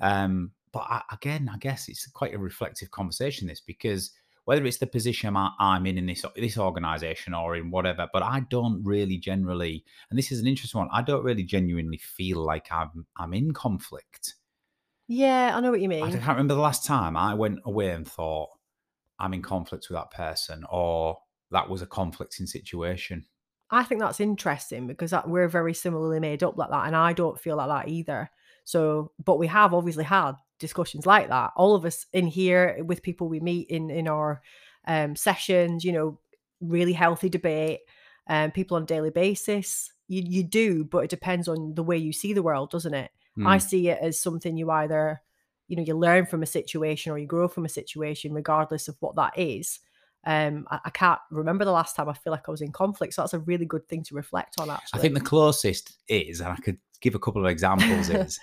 Um, 0.00 0.52
but 0.72 0.80
I, 0.80 1.02
again, 1.12 1.50
I 1.52 1.58
guess 1.58 1.88
it's 1.88 2.06
quite 2.06 2.34
a 2.34 2.38
reflective 2.38 2.90
conversation. 2.90 3.46
This 3.46 3.60
because 3.60 4.12
whether 4.44 4.64
it's 4.66 4.78
the 4.78 4.86
position 4.86 5.36
I'm 5.36 5.86
in 5.86 5.98
in 5.98 6.06
this 6.06 6.24
this 6.36 6.58
organization 6.58 7.34
or 7.34 7.56
in 7.56 7.70
whatever, 7.70 8.08
but 8.12 8.22
I 8.22 8.40
don't 8.50 8.82
really 8.84 9.18
generally, 9.18 9.84
and 10.10 10.18
this 10.18 10.32
is 10.32 10.40
an 10.40 10.46
interesting 10.46 10.80
one. 10.80 10.88
I 10.92 11.02
don't 11.02 11.24
really 11.24 11.44
genuinely 11.44 11.98
feel 11.98 12.44
like 12.44 12.70
I'm 12.70 13.06
I'm 13.16 13.34
in 13.34 13.52
conflict. 13.52 14.34
Yeah, 15.08 15.52
I 15.54 15.60
know 15.60 15.70
what 15.70 15.80
you 15.80 15.88
mean. 15.88 16.02
I 16.02 16.10
can't 16.10 16.28
remember 16.28 16.54
the 16.54 16.60
last 16.60 16.84
time 16.84 17.16
I 17.16 17.34
went 17.34 17.60
away 17.64 17.90
and 17.90 18.06
thought 18.06 18.48
I'm 19.18 19.34
in 19.34 19.42
conflict 19.42 19.86
with 19.88 19.96
that 19.96 20.10
person, 20.10 20.64
or 20.70 21.18
that 21.50 21.68
was 21.68 21.82
a 21.82 21.86
conflicting 21.86 22.46
situation. 22.46 23.26
I 23.70 23.84
think 23.84 24.00
that's 24.00 24.20
interesting 24.20 24.86
because 24.86 25.14
we're 25.26 25.48
very 25.48 25.72
similarly 25.72 26.20
made 26.20 26.42
up 26.42 26.58
like 26.58 26.70
that, 26.70 26.86
and 26.86 26.96
I 26.96 27.12
don't 27.12 27.40
feel 27.40 27.56
like 27.56 27.68
that 27.68 27.88
either. 27.88 28.30
So, 28.64 29.12
but 29.24 29.38
we 29.38 29.46
have 29.46 29.74
obviously 29.74 30.04
had 30.04 30.32
discussions 30.62 31.04
like 31.04 31.28
that. 31.28 31.52
All 31.56 31.74
of 31.74 31.84
us 31.84 32.06
in 32.14 32.26
here 32.26 32.82
with 32.82 33.02
people 33.02 33.28
we 33.28 33.40
meet 33.40 33.68
in 33.68 33.90
in 33.90 34.08
our 34.08 34.40
um, 34.86 35.14
sessions, 35.14 35.84
you 35.84 35.92
know, 35.92 36.18
really 36.60 36.94
healthy 36.94 37.28
debate, 37.28 37.80
and 38.26 38.50
um, 38.50 38.52
people 38.52 38.78
on 38.78 38.84
a 38.84 38.86
daily 38.86 39.10
basis. 39.10 39.92
You 40.08 40.22
you 40.24 40.42
do, 40.42 40.84
but 40.84 41.04
it 41.04 41.10
depends 41.10 41.48
on 41.48 41.74
the 41.74 41.82
way 41.82 41.98
you 41.98 42.12
see 42.12 42.32
the 42.32 42.42
world, 42.42 42.70
doesn't 42.70 42.94
it? 42.94 43.10
Mm. 43.38 43.46
I 43.46 43.58
see 43.58 43.88
it 43.88 43.98
as 44.00 44.20
something 44.20 44.56
you 44.56 44.70
either, 44.70 45.20
you 45.68 45.76
know, 45.76 45.82
you 45.82 45.94
learn 45.96 46.26
from 46.26 46.42
a 46.42 46.46
situation 46.46 47.12
or 47.12 47.18
you 47.18 47.26
grow 47.26 47.48
from 47.48 47.64
a 47.64 47.68
situation, 47.68 48.32
regardless 48.32 48.88
of 48.88 48.96
what 49.00 49.16
that 49.16 49.38
is. 49.38 49.80
Um, 50.24 50.66
I, 50.70 50.78
I, 50.84 50.90
can't 50.90 51.18
remember 51.32 51.64
the 51.64 51.72
last 51.72 51.96
time 51.96 52.08
I 52.08 52.12
feel 52.12 52.30
like 52.30 52.46
I 52.46 52.52
was 52.52 52.60
in 52.60 52.70
conflict. 52.70 53.14
So 53.14 53.22
that's 53.22 53.34
a 53.34 53.40
really 53.40 53.64
good 53.64 53.88
thing 53.88 54.04
to 54.04 54.14
reflect 54.14 54.54
on. 54.60 54.70
Actually, 54.70 54.98
I 54.98 55.00
think 55.00 55.14
the 55.14 55.20
closest 55.20 55.96
is, 56.06 56.40
and 56.40 56.50
I 56.50 56.56
could 56.56 56.78
give 57.00 57.16
a 57.16 57.18
couple 57.18 57.44
of 57.44 57.50
examples 57.50 58.08
is 58.10 58.38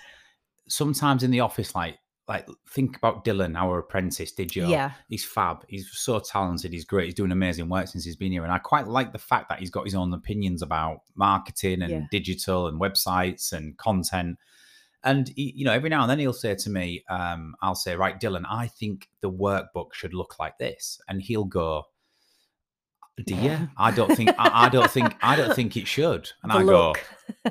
sometimes 0.68 1.22
in 1.22 1.30
the 1.30 1.40
office, 1.40 1.74
like 1.74 1.98
like 2.30 2.46
think 2.70 2.96
about 2.96 3.24
Dylan, 3.24 3.56
our 3.56 3.80
apprentice, 3.80 4.30
did 4.30 4.54
you? 4.54 4.68
Yeah. 4.68 4.92
He's 5.08 5.24
fab. 5.24 5.64
He's 5.66 5.90
so 5.90 6.20
talented. 6.20 6.72
He's 6.72 6.84
great. 6.84 7.06
He's 7.06 7.14
doing 7.14 7.32
amazing 7.32 7.68
work 7.68 7.88
since 7.88 8.04
he's 8.04 8.14
been 8.14 8.30
here. 8.30 8.44
And 8.44 8.52
I 8.52 8.58
quite 8.58 8.86
like 8.86 9.12
the 9.12 9.18
fact 9.18 9.48
that 9.48 9.58
he's 9.58 9.70
got 9.70 9.84
his 9.84 9.96
own 9.96 10.14
opinions 10.14 10.62
about 10.62 11.00
marketing 11.16 11.82
and 11.82 11.90
yeah. 11.90 12.02
digital 12.12 12.68
and 12.68 12.80
websites 12.80 13.52
and 13.52 13.76
content. 13.78 14.38
And 15.02 15.32
he, 15.34 15.52
you 15.56 15.64
know, 15.64 15.72
every 15.72 15.90
now 15.90 16.02
and 16.02 16.10
then 16.10 16.20
he'll 16.20 16.32
say 16.32 16.54
to 16.54 16.70
me, 16.70 17.02
um, 17.10 17.56
I'll 17.62 17.74
say, 17.74 17.96
right, 17.96 18.20
Dylan, 18.20 18.44
I 18.48 18.68
think 18.68 19.08
the 19.22 19.30
workbook 19.30 19.92
should 19.92 20.14
look 20.14 20.38
like 20.38 20.56
this. 20.58 21.00
And 21.08 21.20
he'll 21.20 21.44
go, 21.44 21.86
you? 23.28 23.68
I 23.76 23.90
don't 23.90 24.14
think 24.14 24.30
I, 24.38 24.66
I, 24.66 24.68
don't 24.68 24.90
think 24.90 25.14
I 25.22 25.36
don't 25.36 25.54
think 25.54 25.76
it 25.76 25.86
should. 25.86 26.30
And 26.42 26.52
the 26.52 26.56
I 26.56 26.64
go, 26.64 26.94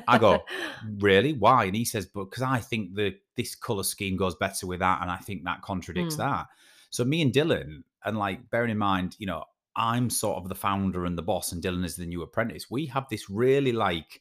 I 0.08 0.18
go, 0.18 0.44
really? 0.98 1.32
Why? 1.32 1.64
And 1.64 1.76
he 1.76 1.84
says, 1.84 2.06
but 2.06 2.24
because 2.24 2.42
I 2.42 2.58
think 2.58 2.94
the 2.94 3.16
this 3.36 3.54
color 3.54 3.82
scheme 3.82 4.16
goes 4.16 4.34
better 4.34 4.66
with 4.66 4.80
that, 4.80 5.02
and 5.02 5.10
I 5.10 5.16
think 5.16 5.44
that 5.44 5.62
contradicts 5.62 6.14
mm. 6.14 6.18
that. 6.18 6.46
So 6.90 7.04
me 7.04 7.22
and 7.22 7.32
Dylan, 7.32 7.82
and 8.04 8.18
like 8.18 8.50
bearing 8.50 8.70
in 8.70 8.78
mind, 8.78 9.16
you 9.18 9.26
know, 9.26 9.44
I'm 9.76 10.10
sort 10.10 10.38
of 10.38 10.48
the 10.48 10.54
founder 10.54 11.04
and 11.04 11.16
the 11.16 11.22
boss, 11.22 11.52
and 11.52 11.62
Dylan 11.62 11.84
is 11.84 11.96
the 11.96 12.06
new 12.06 12.22
apprentice. 12.22 12.70
We 12.70 12.86
have 12.86 13.06
this 13.08 13.30
really 13.30 13.72
like 13.72 14.20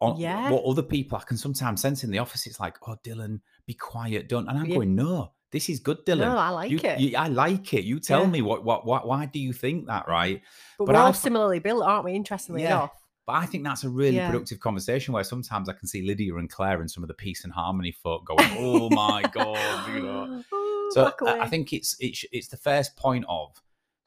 on 0.00 0.18
yeah. 0.18 0.50
what 0.50 0.64
other 0.64 0.82
people 0.82 1.18
I 1.18 1.24
can 1.24 1.36
sometimes 1.36 1.80
sense 1.80 2.04
in 2.04 2.10
the 2.10 2.18
office. 2.18 2.46
It's 2.46 2.60
like, 2.60 2.76
oh, 2.86 2.96
Dylan, 3.04 3.40
be 3.66 3.74
quiet, 3.74 4.28
don't. 4.28 4.48
And 4.48 4.58
I'm 4.58 4.66
yeah. 4.66 4.76
going, 4.76 4.94
no, 4.94 5.32
this 5.54 5.68
is 5.70 5.78
good, 5.80 6.04
Dylan. 6.04 6.18
No, 6.32 6.36
I 6.36 6.50
like 6.50 6.70
You- 6.70 6.80
it. 6.82 7.00
you- 7.00 7.16
I 7.16 7.28
like 7.28 7.72
it. 7.72 7.84
You 7.84 8.00
tell 8.00 8.22
Yeah. 8.24 8.30
me 8.36 8.42
what, 8.42 8.64
what, 8.64 8.84
what, 8.84 9.06
why 9.06 9.24
do 9.26 9.38
you 9.38 9.52
think 9.52 9.86
that, 9.86 10.06
right? 10.08 10.42
but, 10.78 10.84
but 10.86 10.94
we're 10.94 11.00
all 11.00 11.12
similarly 11.14 11.60
built, 11.60 11.82
aren't 11.84 12.04
we? 12.04 12.12
Interestingly 12.14 12.62
Yeah. 12.62 12.76
enough. 12.78 12.90
But 13.26 13.36
I 13.36 13.46
think 13.46 13.64
that's 13.64 13.84
a 13.84 13.88
really 13.88 14.16
Yeah. 14.16 14.30
productive 14.30 14.60
conversation 14.60 15.14
where 15.14 15.24
sometimes 15.24 15.68
I 15.70 15.72
can 15.72 15.88
see 15.88 16.02
Lydia 16.02 16.34
and 16.36 16.50
Claire 16.50 16.80
and 16.82 16.90
some 16.90 17.02
of 17.04 17.08
the 17.08 17.14
peace 17.14 17.44
and 17.44 17.52
harmony 17.54 17.92
folk 17.92 18.26
going, 18.26 18.50
"Oh 18.58 18.90
my 18.90 19.22
god," 19.32 19.94
you 19.94 20.02
know. 20.02 20.44
Ooh, 20.52 20.90
So 20.92 21.10
I- 21.26 21.40
I 21.44 21.48
think 21.48 21.72
it's 21.72 21.96
it's 22.00 22.24
it's 22.32 22.48
the 22.48 22.58
first 22.58 22.96
point 22.96 23.24
of 23.28 23.48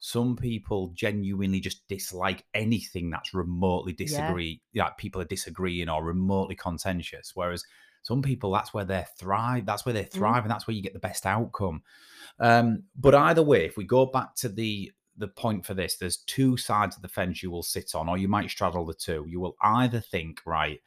some 0.00 0.36
people 0.36 0.92
genuinely 0.94 1.58
just 1.58 1.88
dislike 1.88 2.44
anything 2.54 3.10
that's 3.10 3.34
remotely 3.34 3.92
disagree. 3.92 4.62
Yeah, 4.72 4.84
like 4.84 4.96
people 4.98 5.20
are 5.20 5.24
disagreeing 5.36 5.88
or 5.88 6.04
remotely 6.04 6.54
contentious. 6.54 7.32
Whereas 7.34 7.64
some 8.08 8.22
people, 8.22 8.50
that's 8.50 8.72
where 8.74 8.84
they 8.84 9.04
thrive. 9.18 9.66
That's 9.66 9.84
where 9.86 9.92
they 9.92 10.04
Mm. 10.04 10.12
thrive, 10.12 10.44
and 10.44 10.50
that's 10.50 10.66
where 10.66 10.74
you 10.74 10.82
get 10.82 10.94
the 10.94 10.98
best 10.98 11.26
outcome. 11.26 11.82
Um, 12.40 12.84
but 12.96 13.14
either 13.14 13.42
way, 13.42 13.64
if 13.66 13.76
we 13.76 13.84
go 13.84 14.06
back 14.06 14.34
to 14.36 14.48
the 14.48 14.92
the 15.16 15.28
point 15.28 15.66
for 15.66 15.74
this, 15.74 15.96
there's 15.96 16.18
two 16.18 16.56
sides 16.56 16.94
of 16.96 17.02
the 17.02 17.08
fence 17.08 17.42
you 17.42 17.50
will 17.50 17.64
sit 17.64 17.94
on, 17.94 18.08
or 18.08 18.16
you 18.16 18.28
might 18.28 18.48
straddle 18.50 18.86
the 18.86 18.94
two. 18.94 19.24
You 19.28 19.40
will 19.40 19.56
either 19.60 19.98
think, 20.00 20.40
right, 20.46 20.80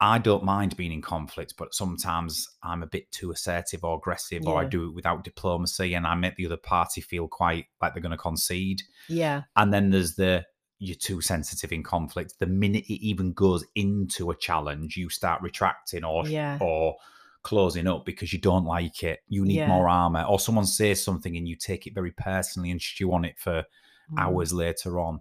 I 0.00 0.18
don't 0.18 0.44
mind 0.44 0.76
being 0.76 0.92
in 0.92 1.00
conflict, 1.00 1.54
but 1.56 1.74
sometimes 1.74 2.46
I'm 2.62 2.82
a 2.82 2.86
bit 2.86 3.10
too 3.10 3.30
assertive 3.30 3.82
or 3.82 3.96
aggressive, 3.96 4.46
or 4.46 4.60
I 4.60 4.64
do 4.66 4.88
it 4.88 4.94
without 4.94 5.24
diplomacy, 5.24 5.94
and 5.94 6.06
I 6.06 6.14
make 6.14 6.36
the 6.36 6.44
other 6.46 6.58
party 6.58 7.00
feel 7.00 7.26
quite 7.26 7.66
like 7.80 7.94
they're 7.94 8.02
going 8.02 8.18
to 8.18 8.18
concede. 8.18 8.82
yeah, 9.08 9.44
And 9.56 9.72
then 9.72 9.88
there's 9.90 10.14
the 10.16 10.44
you're 10.78 10.96
too 10.96 11.20
sensitive 11.20 11.72
in 11.72 11.82
conflict. 11.82 12.34
The 12.38 12.46
minute 12.46 12.84
it 12.86 13.04
even 13.04 13.32
goes 13.32 13.64
into 13.74 14.30
a 14.30 14.36
challenge, 14.36 14.96
you 14.96 15.08
start 15.08 15.42
retracting 15.42 16.04
or 16.04 16.26
Yeah. 16.26 16.58
or 16.60 16.96
closing 17.42 17.86
up 17.86 18.06
because 18.06 18.32
you 18.32 18.38
don't 18.40 18.64
like 18.64 19.02
it. 19.02 19.20
You 19.28 19.44
need 19.44 19.58
Yeah. 19.58 19.68
more 19.68 19.88
armor, 19.88 20.22
or 20.24 20.40
someone 20.40 20.64
says 20.66 21.02
something 21.04 21.36
and 21.36 21.46
you 21.46 21.56
take 21.56 21.86
it 21.86 21.94
very 21.94 22.12
personally 22.12 22.70
and 22.70 22.80
stew 22.80 23.12
on 23.12 23.24
it 23.24 23.38
for 23.38 23.64
Mm. 24.12 24.18
hours 24.18 24.52
later 24.52 24.98
on. 24.98 25.20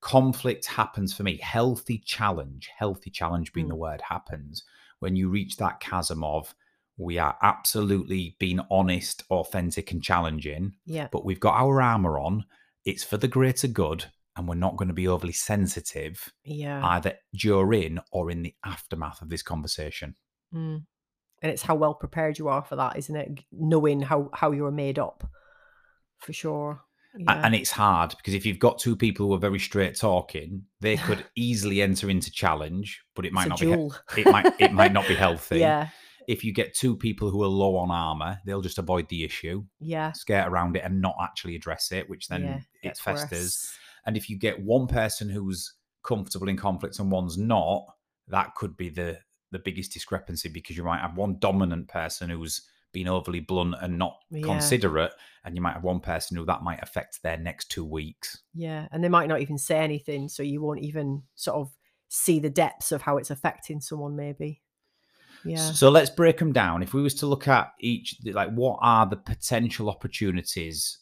Conflict 0.00 0.66
happens 0.66 1.12
for 1.14 1.22
me. 1.24 1.38
Healthy 1.38 1.98
challenge, 1.98 2.70
healthy 2.76 3.10
challenge 3.10 3.52
being 3.52 3.68
the 3.68 3.74
Mm. 3.74 3.78
word, 3.78 4.02
happens 4.02 4.64
when 5.00 5.16
you 5.16 5.28
reach 5.28 5.56
that 5.56 5.80
chasm 5.80 6.22
of 6.24 6.54
we 6.98 7.18
are 7.18 7.36
absolutely 7.42 8.36
being 8.38 8.60
honest, 8.70 9.22
authentic, 9.30 9.90
and 9.92 10.02
challenging, 10.02 10.74
yeah, 10.86 11.08
but 11.10 11.24
we've 11.24 11.40
got 11.40 11.54
our 11.60 11.82
armor 11.82 12.18
on. 12.18 12.44
It's 12.84 13.04
for 13.04 13.16
the 13.18 13.28
greater 13.28 13.68
good, 13.68 14.06
and 14.36 14.46
we're 14.46 14.54
not 14.54 14.76
going 14.76 14.88
to 14.88 14.94
be 14.94 15.08
overly 15.08 15.32
sensitive 15.32 16.32
yeah. 16.44 16.84
either 16.84 17.14
during 17.34 17.98
or 18.12 18.30
in 18.30 18.42
the 18.42 18.54
aftermath 18.64 19.22
of 19.22 19.30
this 19.30 19.42
conversation. 19.42 20.14
Mm. 20.54 20.84
And 21.42 21.52
it's 21.52 21.62
how 21.62 21.74
well 21.74 21.94
prepared 21.94 22.38
you 22.38 22.48
are 22.48 22.62
for 22.62 22.76
that, 22.76 22.96
isn't 22.96 23.16
it? 23.16 23.44
Knowing 23.52 24.00
how 24.00 24.30
how 24.32 24.52
you're 24.52 24.70
made 24.70 24.98
up, 24.98 25.28
for 26.18 26.32
sure. 26.32 26.82
Yeah. 27.18 27.40
And 27.44 27.54
it's 27.54 27.70
hard 27.70 28.14
because 28.16 28.34
if 28.34 28.44
you've 28.44 28.58
got 28.58 28.78
two 28.78 28.94
people 28.94 29.26
who 29.26 29.34
are 29.34 29.38
very 29.38 29.58
straight 29.58 29.96
talking, 29.96 30.64
they 30.80 30.96
could 30.96 31.24
easily 31.34 31.82
enter 31.82 32.10
into 32.10 32.30
challenge, 32.30 33.02
but 33.14 33.24
it 33.24 33.32
might 33.32 33.48
not 33.48 33.60
be. 33.60 33.72
It 34.16 34.26
might 34.26 34.54
it 34.58 34.72
might 34.72 34.92
not 34.92 35.08
be 35.08 35.14
healthy. 35.26 35.58
yeah, 35.58 35.88
If 36.26 36.44
you 36.44 36.52
get 36.52 36.74
two 36.74 36.96
people 36.96 37.30
who 37.30 37.42
are 37.42 37.48
low 37.48 37.76
on 37.76 37.90
armor, 37.90 38.40
they'll 38.44 38.62
just 38.62 38.78
avoid 38.78 39.08
the 39.08 39.24
issue, 39.24 39.64
yeah. 39.78 40.12
skirt 40.12 40.46
around 40.46 40.76
it, 40.76 40.84
and 40.84 41.00
not 41.00 41.16
actually 41.22 41.54
address 41.54 41.92
it, 41.92 42.08
which 42.08 42.28
then 42.28 42.44
yeah, 42.44 42.90
it 42.90 42.96
festers. 42.96 43.30
worse. 43.30 43.78
And 44.06 44.16
if 44.16 44.30
you 44.30 44.38
get 44.38 44.62
one 44.62 44.86
person 44.86 45.28
who's 45.28 45.74
comfortable 46.02 46.48
in 46.48 46.56
conflict 46.56 46.98
and 46.98 47.10
one's 47.10 47.36
not, 47.36 47.84
that 48.28 48.54
could 48.54 48.76
be 48.76 48.88
the 48.88 49.18
the 49.52 49.58
biggest 49.60 49.92
discrepancy 49.92 50.48
because 50.48 50.76
you 50.76 50.82
might 50.82 51.00
have 51.00 51.16
one 51.16 51.38
dominant 51.38 51.86
person 51.88 52.28
who's 52.28 52.62
been 52.92 53.06
overly 53.08 53.40
blunt 53.40 53.74
and 53.80 53.96
not 53.98 54.18
Yeah. 54.30 54.42
considerate, 54.44 55.12
and 55.44 55.54
you 55.54 55.62
might 55.62 55.74
have 55.74 55.84
one 55.84 56.00
person 56.00 56.36
who 56.36 56.44
that 56.46 56.62
might 56.62 56.82
affect 56.82 57.22
their 57.22 57.36
next 57.36 57.70
two 57.70 57.84
weeks. 57.84 58.42
Yeah, 58.54 58.88
and 58.90 59.04
they 59.04 59.08
might 59.08 59.28
not 59.28 59.40
even 59.40 59.56
say 59.58 59.78
anything, 59.78 60.28
so 60.28 60.42
you 60.42 60.60
won't 60.60 60.82
even 60.82 61.22
sort 61.34 61.58
of 61.58 61.76
see 62.08 62.38
the 62.40 62.50
depths 62.50 62.90
of 62.92 63.02
how 63.02 63.18
it's 63.18 63.30
affecting 63.30 63.80
someone. 63.80 64.16
Maybe. 64.16 64.62
Yeah. 65.44 65.72
So 65.72 65.90
let's 65.90 66.10
break 66.10 66.38
them 66.38 66.52
down. 66.52 66.82
If 66.82 66.92
we 66.92 67.02
was 67.02 67.14
to 67.16 67.26
look 67.26 67.46
at 67.46 67.72
each, 67.80 68.16
like 68.24 68.50
what 68.50 68.78
are 68.80 69.06
the 69.06 69.16
potential 69.16 69.88
opportunities 69.88 70.98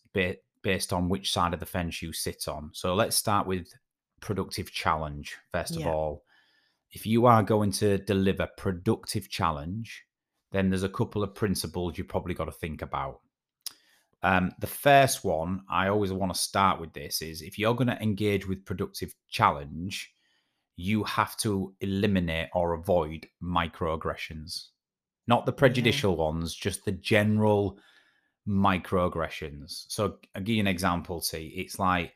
based 0.64 0.92
on 0.92 1.08
which 1.08 1.32
side 1.32 1.54
of 1.54 1.60
the 1.60 1.66
fence 1.66 2.02
you 2.02 2.12
sit 2.12 2.48
on? 2.48 2.70
So 2.72 2.94
let's 2.94 3.14
start 3.14 3.46
with 3.46 3.68
productive 4.20 4.72
challenge 4.72 5.36
first 5.52 5.76
of 5.76 5.86
all. 5.86 6.24
If 6.90 7.06
you 7.06 7.26
are 7.26 7.42
going 7.42 7.70
to 7.72 7.98
deliver 7.98 8.48
productive 8.56 9.28
challenge, 9.28 10.04
then 10.50 10.70
there's 10.70 10.82
a 10.82 10.88
couple 10.88 11.22
of 11.22 11.34
principles 11.34 11.98
you've 11.98 12.08
probably 12.08 12.34
got 12.34 12.46
to 12.46 12.52
think 12.52 12.82
about. 12.82 13.20
Um, 14.22 14.52
the 14.60 14.66
first 14.66 15.24
one, 15.24 15.62
I 15.68 15.88
always 15.88 16.12
want 16.12 16.32
to 16.32 16.40
start 16.40 16.80
with 16.80 16.94
this 16.94 17.20
is 17.20 17.42
if 17.42 17.58
you're 17.58 17.74
going 17.74 17.88
to 17.88 18.02
engage 18.02 18.48
with 18.48 18.64
productive 18.64 19.14
challenge, 19.28 20.14
you 20.76 21.04
have 21.04 21.36
to 21.38 21.74
eliminate 21.80 22.48
or 22.54 22.72
avoid 22.72 23.26
microaggressions. 23.42 24.68
Not 25.26 25.44
the 25.44 25.52
prejudicial 25.52 26.16
ones, 26.16 26.54
just 26.54 26.84
the 26.84 26.92
general 26.92 27.78
microaggressions. 28.48 29.84
So 29.88 30.18
I'll 30.34 30.42
give 30.42 30.54
you 30.56 30.60
an 30.60 30.66
example, 30.66 31.20
T. 31.20 31.52
It's 31.56 31.78
like 31.78 32.14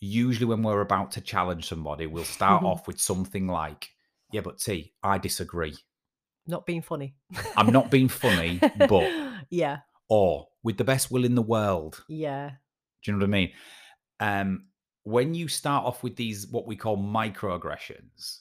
usually 0.00 0.46
when 0.46 0.62
we're 0.62 0.80
about 0.80 1.12
to 1.12 1.20
challenge 1.20 1.68
somebody, 1.68 2.06
we'll 2.06 2.24
start 2.24 2.64
off 2.64 2.86
with 2.86 3.00
something 3.00 3.46
like, 3.46 3.88
Yeah, 4.32 4.40
but 4.42 4.58
T, 4.58 4.92
I 5.02 5.18
disagree. 5.18 5.76
Not 6.46 6.66
being 6.66 6.82
funny. 6.82 7.14
I'm 7.56 7.72
not 7.72 7.90
being 7.90 8.08
funny, 8.08 8.60
but 8.88 9.08
yeah, 9.50 9.78
or 10.08 10.48
with 10.62 10.76
the 10.76 10.84
best 10.84 11.10
will 11.10 11.24
in 11.24 11.34
the 11.34 11.42
world. 11.42 12.04
yeah, 12.08 12.50
Do 13.02 13.10
you 13.10 13.12
know 13.12 13.20
what 13.24 13.28
I 13.28 13.30
mean? 13.30 13.52
Um, 14.20 14.64
when 15.04 15.34
you 15.34 15.48
start 15.48 15.84
off 15.84 16.02
with 16.02 16.16
these, 16.16 16.46
what 16.48 16.66
we 16.66 16.76
call 16.76 16.96
microaggressions, 16.96 18.40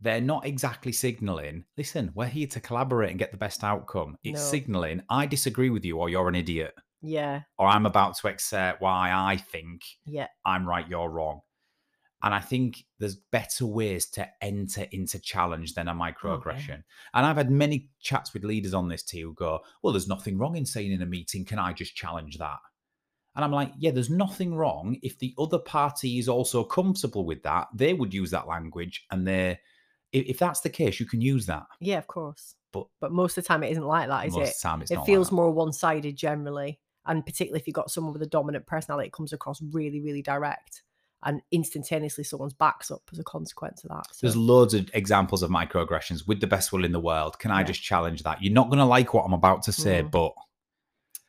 they're 0.00 0.20
not 0.20 0.46
exactly 0.46 0.92
signaling, 0.92 1.64
listen, 1.76 2.10
we're 2.14 2.26
here 2.26 2.46
to 2.48 2.60
collaborate 2.60 3.10
and 3.10 3.18
get 3.18 3.30
the 3.32 3.36
best 3.36 3.62
outcome. 3.62 4.16
It's 4.24 4.40
No. 4.40 4.46
signaling, 4.50 5.02
I 5.10 5.26
disagree 5.26 5.70
with 5.70 5.84
you, 5.84 5.98
or 5.98 6.08
you're 6.08 6.28
an 6.28 6.34
idiot, 6.34 6.74
yeah, 7.02 7.42
or 7.58 7.66
I'm 7.68 7.86
about 7.86 8.16
to 8.16 8.28
exert 8.28 8.76
why 8.80 9.12
I 9.12 9.36
think 9.36 9.82
yeah, 10.04 10.28
I'm 10.44 10.66
right, 10.66 10.88
you're 10.88 11.10
wrong. 11.10 11.40
And 12.22 12.34
I 12.34 12.40
think 12.40 12.84
there's 12.98 13.16
better 13.16 13.64
ways 13.64 14.04
to 14.10 14.28
enter 14.42 14.86
into 14.92 15.18
challenge 15.18 15.72
than 15.72 15.88
a 15.88 15.94
microaggression. 15.94 16.82
And 17.14 17.24
I've 17.26 17.38
had 17.38 17.50
many 17.50 17.88
chats 17.98 18.34
with 18.34 18.44
leaders 18.44 18.74
on 18.74 18.88
this 18.88 19.02
too 19.02 19.28
who 19.28 19.34
go, 19.34 19.60
Well, 19.82 19.94
there's 19.94 20.06
nothing 20.06 20.36
wrong 20.36 20.54
in 20.54 20.66
saying 20.66 20.92
in 20.92 21.00
a 21.00 21.06
meeting, 21.06 21.46
can 21.46 21.58
I 21.58 21.72
just 21.72 21.96
challenge 21.96 22.36
that? 22.36 22.58
And 23.34 23.42
I'm 23.42 23.52
like, 23.52 23.72
Yeah, 23.78 23.92
there's 23.92 24.10
nothing 24.10 24.54
wrong 24.54 24.98
if 25.02 25.18
the 25.18 25.34
other 25.38 25.58
party 25.58 26.18
is 26.18 26.28
also 26.28 26.62
comfortable 26.62 27.24
with 27.24 27.42
that. 27.44 27.68
They 27.74 27.94
would 27.94 28.12
use 28.12 28.30
that 28.32 28.46
language. 28.46 29.06
And 29.10 29.26
they, 29.26 29.58
if, 30.12 30.26
if 30.26 30.38
that's 30.38 30.60
the 30.60 30.70
case, 30.70 30.98
you 31.00 31.06
can 31.06 31.20
use 31.20 31.46
that. 31.46 31.64
yeah. 31.80 31.98
Of 31.98 32.06
course, 32.06 32.54
But 32.72 32.86
but 33.00 33.12
most 33.12 33.36
of 33.38 33.44
the 33.44 33.48
time 33.48 33.62
it 33.62 33.70
isn't 33.72 33.86
like 33.86 34.08
that, 34.08 34.26
is 34.26 34.34
most 34.34 34.48
it? 34.48 34.54
of 34.56 34.60
time, 34.62 34.82
it's 34.82 34.90
it 34.90 35.00
feels 35.04 35.28
like 35.28 35.36
more 35.36 35.50
one-sided 35.50 36.16
generally, 36.16 36.80
and 37.06 37.24
particularly 37.24 37.60
if 37.60 37.66
you've 37.66 37.74
got 37.74 37.90
someone 37.90 38.12
with 38.12 38.22
a 38.22 38.26
dominant 38.26 38.66
personality, 38.66 39.06
it 39.08 39.12
comes 39.12 39.32
across 39.32 39.60
really, 39.72 40.00
really 40.00 40.22
direct, 40.22 40.82
and 41.22 41.42
instantaneously 41.52 42.24
someone's 42.24 42.54
backs 42.54 42.90
up 42.90 43.02
as 43.12 43.18
a 43.18 43.24
consequence 43.24 43.84
of 43.84 43.90
that. 43.90 44.06
So, 44.14 44.26
There's 44.26 44.36
loads 44.36 44.72
of 44.74 44.88
examples 44.94 45.42
of 45.42 45.50
microaggressions 45.50 46.26
with 46.26 46.40
the 46.40 46.46
best 46.46 46.72
will 46.72 46.84
in 46.84 46.92
the 46.92 47.00
world. 47.00 47.38
Can 47.38 47.50
I 47.50 47.60
Yeah. 47.60 47.66
just 47.66 47.82
challenge 47.82 48.22
that? 48.22 48.42
You're 48.42 48.52
not 48.54 48.68
going 48.68 48.78
to 48.78 48.84
like 48.86 49.12
what 49.14 49.24
I'm 49.26 49.32
about 49.34 49.62
to 49.64 49.72
say, 49.72 50.02
Mm. 50.02 50.10
but 50.10 50.32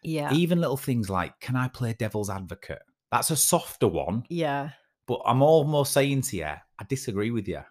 yeah, 0.03 0.33
even 0.33 0.59
little 0.61 0.77
things 0.77 1.09
like, 1.09 1.39
can 1.39 1.55
I 1.55 1.67
play 1.67 1.93
devil's 1.93 2.29
advocate? 2.29 2.81
That's 3.11 3.29
a 3.31 3.35
softer 3.35 3.87
one, 3.87 4.23
yeah, 4.29 4.69
but 5.07 5.21
I'm 5.25 5.41
almost 5.41 5.91
saying 5.93 6.21
to 6.23 6.37
you, 6.37 6.45
I 6.45 6.83
disagree 6.87 7.31
with 7.31 7.47
you. 7.47 7.61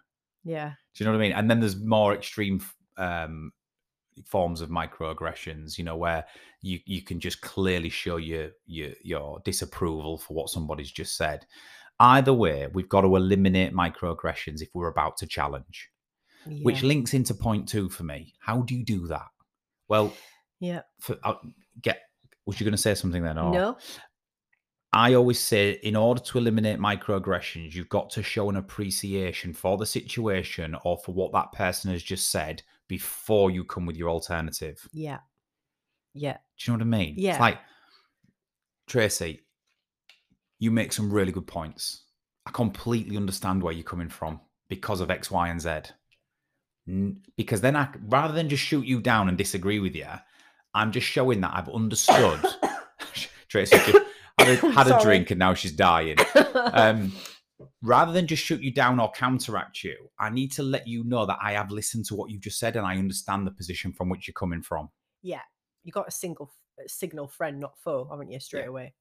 yeah, 0.43 0.73
Do 0.93 1.03
you 1.03 1.05
know 1.05 1.17
what 1.17 1.23
I 1.23 1.27
mean? 1.27 1.33
And 1.33 1.49
then 1.49 1.59
there's 1.59 1.77
more 1.77 2.13
extreme 2.13 2.61
um, 2.97 3.51
forms 4.25 4.61
of 4.61 4.69
microaggressions, 4.69 5.77
you 5.77 5.83
know, 5.83 5.95
where 5.95 6.25
you 6.61 6.79
you 6.85 7.01
can 7.01 7.19
just 7.19 7.41
clearly 7.41 7.89
show 7.89 8.17
your 8.17 8.49
your 8.65 8.91
your 9.03 9.39
disapproval 9.45 10.17
for 10.17 10.33
what 10.33 10.49
somebody's 10.49 10.91
just 10.91 11.15
said. 11.17 11.45
Either 11.99 12.33
way, 12.33 12.67
we've 12.73 12.89
got 12.89 13.01
to 13.01 13.15
eliminate 13.15 13.73
microaggressions 13.73 14.61
if 14.61 14.69
we're 14.73 14.87
about 14.87 15.17
to 15.17 15.27
challenge. 15.27 15.89
Which 16.63 16.81
links 16.81 17.13
into 17.13 17.35
point 17.35 17.67
two 17.67 17.89
for 17.89 18.03
me. 18.03 18.33
How 18.39 18.61
do 18.61 18.75
you 18.75 18.83
do 18.83 19.07
that? 19.07 19.27
Well, 19.87 20.11
yeah. 20.59 20.81
for, 20.99 21.17
I'll 21.23 21.39
get. 21.81 22.01
Was 22.47 22.59
you 22.59 22.63
going 22.63 22.71
to 22.71 22.81
say 22.81 22.95
something 22.95 23.21
then? 23.21 23.37
Or? 23.37 23.53
No, 23.53 23.77
I 24.93 25.13
always 25.13 25.39
say, 25.39 25.79
in 25.83 25.95
order 25.95 26.19
to 26.19 26.37
eliminate 26.37 26.77
microaggressions, 26.77 27.73
you've 27.73 27.87
got 27.87 28.09
to 28.11 28.23
show 28.23 28.49
an 28.49 28.57
appreciation 28.57 29.53
for 29.53 29.77
the 29.77 29.85
situation 29.85 30.75
or 30.83 30.97
for 30.97 31.13
what 31.13 31.31
that 31.31 31.53
person 31.53 31.91
has 31.91 32.03
just 32.03 32.29
said 32.29 32.61
before 32.89 33.51
you 33.51 33.63
come 33.63 33.85
with 33.85 33.95
your 33.95 34.09
alternative. 34.09 34.85
yeah, 34.91 35.19
yeah, 36.13 36.37
Do 36.57 36.71
you 36.71 36.77
know 36.77 36.83
what 36.83 36.93
I 36.93 36.97
mean? 36.97 37.13
Yeah. 37.17 37.31
It's 37.31 37.39
like, 37.39 37.59
Tracy, 38.87 39.41
you 40.59 40.71
make 40.71 40.91
some 40.91 41.11
really 41.11 41.31
good 41.31 41.47
points. 41.47 42.03
I 42.45 42.51
completely 42.51 43.15
understand 43.15 43.63
where 43.63 43.71
you're 43.71 43.83
coming 43.83 44.09
from 44.09 44.41
because 44.67 44.99
of 44.99 45.09
X, 45.09 45.31
Y, 45.31 45.47
and 45.47 45.61
Z. 45.61 45.79
Because 47.37 47.61
then 47.61 47.77
I, 47.77 47.87
rather 48.09 48.33
than 48.33 48.49
just 48.49 48.63
shoot 48.63 48.85
you 48.85 48.99
down 48.99 49.29
and 49.29 49.37
disagree 49.37 49.79
with 49.79 49.95
you, 49.95 50.07
I'm 50.73 50.91
just 50.91 51.07
showing 51.07 51.39
that 51.41 51.53
I've 51.55 51.69
understood. 51.69 52.41
Tracy 53.47 53.77
just 53.77 54.10
had 54.45 54.63
a, 54.63 54.71
had 54.71 54.87
a 54.87 55.01
drink 55.01 55.31
and 55.31 55.39
now 55.39 55.53
she's 55.53 55.71
dying. 55.73 56.17
Um, 56.73 57.11
rather 57.81 58.11
than 58.11 58.27
just 58.27 58.43
shoot 58.43 58.61
you 58.61 58.71
down 58.73 58.99
or 58.99 59.11
counteract 59.11 59.83
you, 59.83 59.95
I 60.19 60.29
need 60.29 60.51
to 60.53 60.63
let 60.63 60.87
you 60.87 61.03
know 61.03 61.25
that 61.25 61.37
I 61.41 61.53
have 61.53 61.71
listened 61.71 62.05
to 62.05 62.15
what 62.15 62.29
you've 62.31 62.41
just 62.41 62.59
said 62.59 62.75
and 62.75 62.85
I 62.85 62.97
understand 62.97 63.45
the 63.47 63.51
position 63.51 63.91
from 63.93 64.09
which 64.09 64.27
you're 64.27 64.33
coming 64.33 64.61
from. 64.61 64.89
yeah, 65.21 65.41
you 65.83 65.91
got 65.91 66.07
a 66.07 66.11
single 66.11 66.51
signal 66.87 67.27
friend, 67.27 67.59
not 67.59 67.77
foe, 67.77 68.07
haven't 68.09 68.31
you? 68.31 68.39
Straight 68.39 68.61
Yeah. 68.63 68.67
away. 68.69 68.93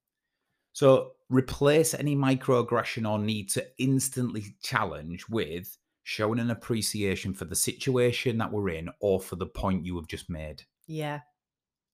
So 0.73 1.12
replace 1.28 1.94
any 1.94 2.14
microaggression 2.16 3.09
or 3.11 3.18
need 3.18 3.50
to 3.50 3.66
instantly 3.78 4.44
challenge 4.62 5.28
with 5.28 5.76
showing 6.02 6.38
an 6.38 6.50
appreciation 6.50 7.35
for 7.35 7.44
the 7.44 7.56
situation 7.56 8.38
that 8.38 8.52
we're 8.52 8.70
in 8.70 8.88
or 9.00 9.20
for 9.20 9.37
the 9.37 9.47
point 9.47 9.85
you 9.85 9.97
have 9.97 10.06
just 10.09 10.30
made. 10.30 10.62
Yeah, 10.87 11.20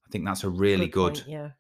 I 0.07 0.09
think 0.11 0.25
that's 0.25 0.45
a 0.45 0.49
really 0.51 0.87
good. 0.89 1.15
point, 1.15 1.27
yeah, 1.29 1.51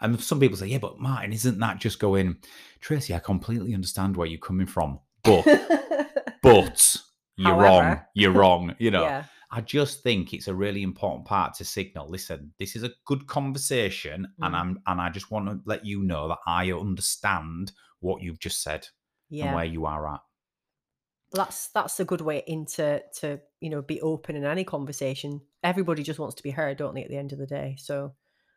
And 0.00 0.20
some 0.20 0.40
people 0.40 0.56
say, 0.56 0.66
yeah, 0.66 0.78
but 0.78 0.98
Martin, 1.00 1.32
isn't 1.32 1.58
that 1.58 1.78
just 1.78 1.98
going, 1.98 2.36
Tracy, 2.80 3.14
I 3.14 3.18
completely 3.18 3.74
understand 3.74 4.16
where 4.16 4.26
you're 4.26 4.38
coming 4.38 4.66
from, 4.66 5.00
but, 5.24 5.44
but 6.42 6.96
you're 7.36 7.56
wrong. 7.56 8.00
You're 8.14 8.32
wrong. 8.32 8.74
You 8.78 8.90
know, 8.90 9.04
yeah, 9.04 9.24
I 9.50 9.60
just 9.60 10.02
think 10.02 10.34
it's 10.34 10.48
a 10.48 10.54
really 10.54 10.82
important 10.82 11.24
part 11.24 11.54
to 11.54 11.64
signal. 11.64 12.08
Listen, 12.10 12.52
this 12.58 12.76
is 12.76 12.82
a 12.82 12.92
good 13.04 13.26
conversation, 13.26 14.26
and 14.42 14.54
Mm. 14.54 14.58
I'm 14.58 14.82
and 14.86 15.00
I 15.00 15.08
just 15.10 15.30
want 15.30 15.46
to 15.48 15.60
let 15.64 15.84
you 15.84 16.02
know 16.02 16.28
that 16.28 16.38
I 16.46 16.72
understand 16.72 17.72
what 18.00 18.22
you've 18.22 18.40
just 18.40 18.62
said 18.62 18.88
and 19.46 19.54
where 19.54 19.64
you 19.64 19.86
are 19.86 20.14
at. 20.14 20.20
That's 21.32 21.68
that's 21.68 22.00
a 22.00 22.04
good 22.04 22.20
way 22.20 22.42
into 22.46 23.02
to 23.20 23.40
you 23.60 23.70
know 23.70 23.82
be 23.82 24.00
open 24.00 24.36
in 24.36 24.44
any 24.44 24.64
conversation. 24.64 25.40
Everybody 25.62 26.02
just 26.02 26.18
wants 26.18 26.34
to 26.36 26.42
be 26.42 26.50
heard, 26.50 26.78
don't 26.78 26.94
they? 26.94 27.02
At 27.04 27.10
the 27.10 27.18
end 27.18 27.32
of 27.32 27.38
the 27.38 27.46
day, 27.46 27.76
so 27.78 28.14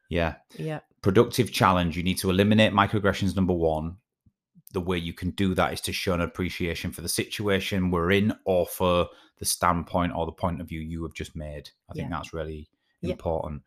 Yeah. 0.10 0.36
yeah, 0.58 0.80
Productive 1.02 1.52
challenge. 1.52 1.96
You 1.96 2.04
need 2.04 2.18
to 2.20 2.30
eliminate 2.30 2.74
microaggressions. 2.74 3.36
Number 3.36 3.54
one. 3.54 3.98
The 4.72 4.82
way 4.82 5.00
you 5.00 5.14
can 5.14 5.32
do 5.32 5.56
that 5.56 5.74
is 5.74 5.82
to 5.82 5.92
show 5.94 6.14
an 6.14 6.22
appreciation 6.22 6.92
for 6.92 7.02
the 7.02 7.10
situation 7.10 7.90
we're 7.90 8.12
in 8.12 8.34
or 8.46 8.68
for 8.68 9.08
the 9.40 9.46
standpoint 9.46 10.14
or 10.16 10.28
the 10.28 10.32
point 10.32 10.62
of 10.62 10.68
view 10.70 10.80
you 10.80 11.02
have 11.02 11.14
just 11.16 11.36
made. 11.36 11.72
I 11.90 11.94
think 11.94 12.10
Yeah. 12.10 12.18
that's 12.18 12.34
really 12.34 12.70
Yeah. 13.02 13.14
important. 13.14 13.64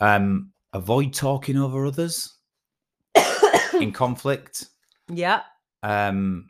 Um, 0.00 0.50
avoid 0.72 1.12
talking 1.14 1.56
over 1.56 1.86
others 1.86 2.38
in 3.74 3.92
conflict. 4.02 4.66
yeah, 5.08 5.42
um 5.84 6.48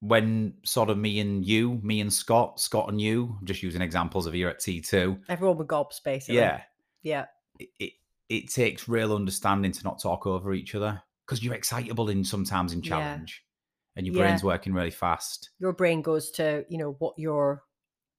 when 0.00 0.54
sort 0.64 0.90
of 0.90 0.98
me 0.98 1.18
and 1.20 1.46
you 1.46 1.80
me 1.82 2.00
and 2.02 2.12
scott 2.12 2.60
scott 2.60 2.90
and 2.90 3.00
you 3.00 3.36
i'm 3.40 3.46
just 3.46 3.62
using 3.62 3.80
examples 3.80 4.26
of 4.26 4.34
here 4.34 4.48
at 4.50 4.58
t2 4.60 5.18
everyone 5.30 5.56
with 5.56 5.66
gobs 5.68 5.98
basically. 6.04 6.36
yeah 6.36 6.60
yeah, 7.02 7.24
it, 7.58 7.68
it, 7.78 7.92
it 8.28 8.50
takes 8.50 8.88
real 8.88 9.14
understanding 9.14 9.72
to 9.72 9.84
not 9.84 10.00
talk 10.00 10.26
over 10.26 10.52
each 10.54 10.74
other 10.74 11.02
because 11.26 11.42
you're 11.42 11.54
excitable 11.54 12.08
in 12.08 12.24
sometimes 12.24 12.72
in 12.72 12.82
Yeah. 12.82 12.90
challenge 12.90 13.44
and 13.96 14.06
your 14.06 14.14
Yeah. 14.14 14.22
brain's 14.22 14.44
working 14.44 14.72
really 14.72 14.90
fast 14.90 15.50
your 15.58 15.72
brain 15.72 16.02
goes 16.02 16.30
to 16.32 16.64
you 16.68 16.78
know 16.78 16.92
what 16.98 17.14
your 17.18 17.62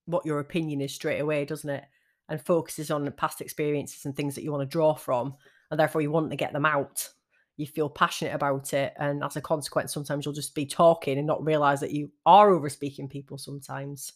what 0.05 0.25
your 0.25 0.39
opinion 0.39 0.81
is 0.81 0.93
straight 0.93 1.19
away, 1.19 1.45
doesn't 1.45 1.69
it? 1.69 1.83
And 2.29 2.41
focuses 2.41 2.89
on 2.89 3.05
the 3.05 3.12
past 3.12 3.41
experiences 3.41 4.05
and 4.05 4.15
things 4.15 4.35
that 4.35 4.43
you 4.43 4.51
want 4.51 4.62
to 4.62 4.71
draw 4.71 4.95
from, 4.95 5.35
and 5.69 5.79
therefore 5.79 6.01
you 6.01 6.12
want 6.12 6.31
to 6.31 6.35
get 6.35 6.53
them 6.53 6.65
out. 6.65 7.09
You 7.57 7.67
feel 7.67 7.89
passionate 7.89 8.33
about 8.33 8.74
it, 8.74 8.93
and 8.97 9.24
as 9.24 9.35
a 9.35 9.41
consequence, 9.41 9.93
sometimes 9.93 10.25
you'll 10.25 10.33
just 10.33 10.55
be 10.55 10.65
talking 10.65 11.17
and 11.17 11.27
not 11.27 11.45
realize 11.45 11.79
that 11.79 11.91
you 11.91 12.12
are 12.25 12.51
over 12.51 12.69
speaking 12.69 13.07
people. 13.07 13.38
Sometimes, 13.38 14.13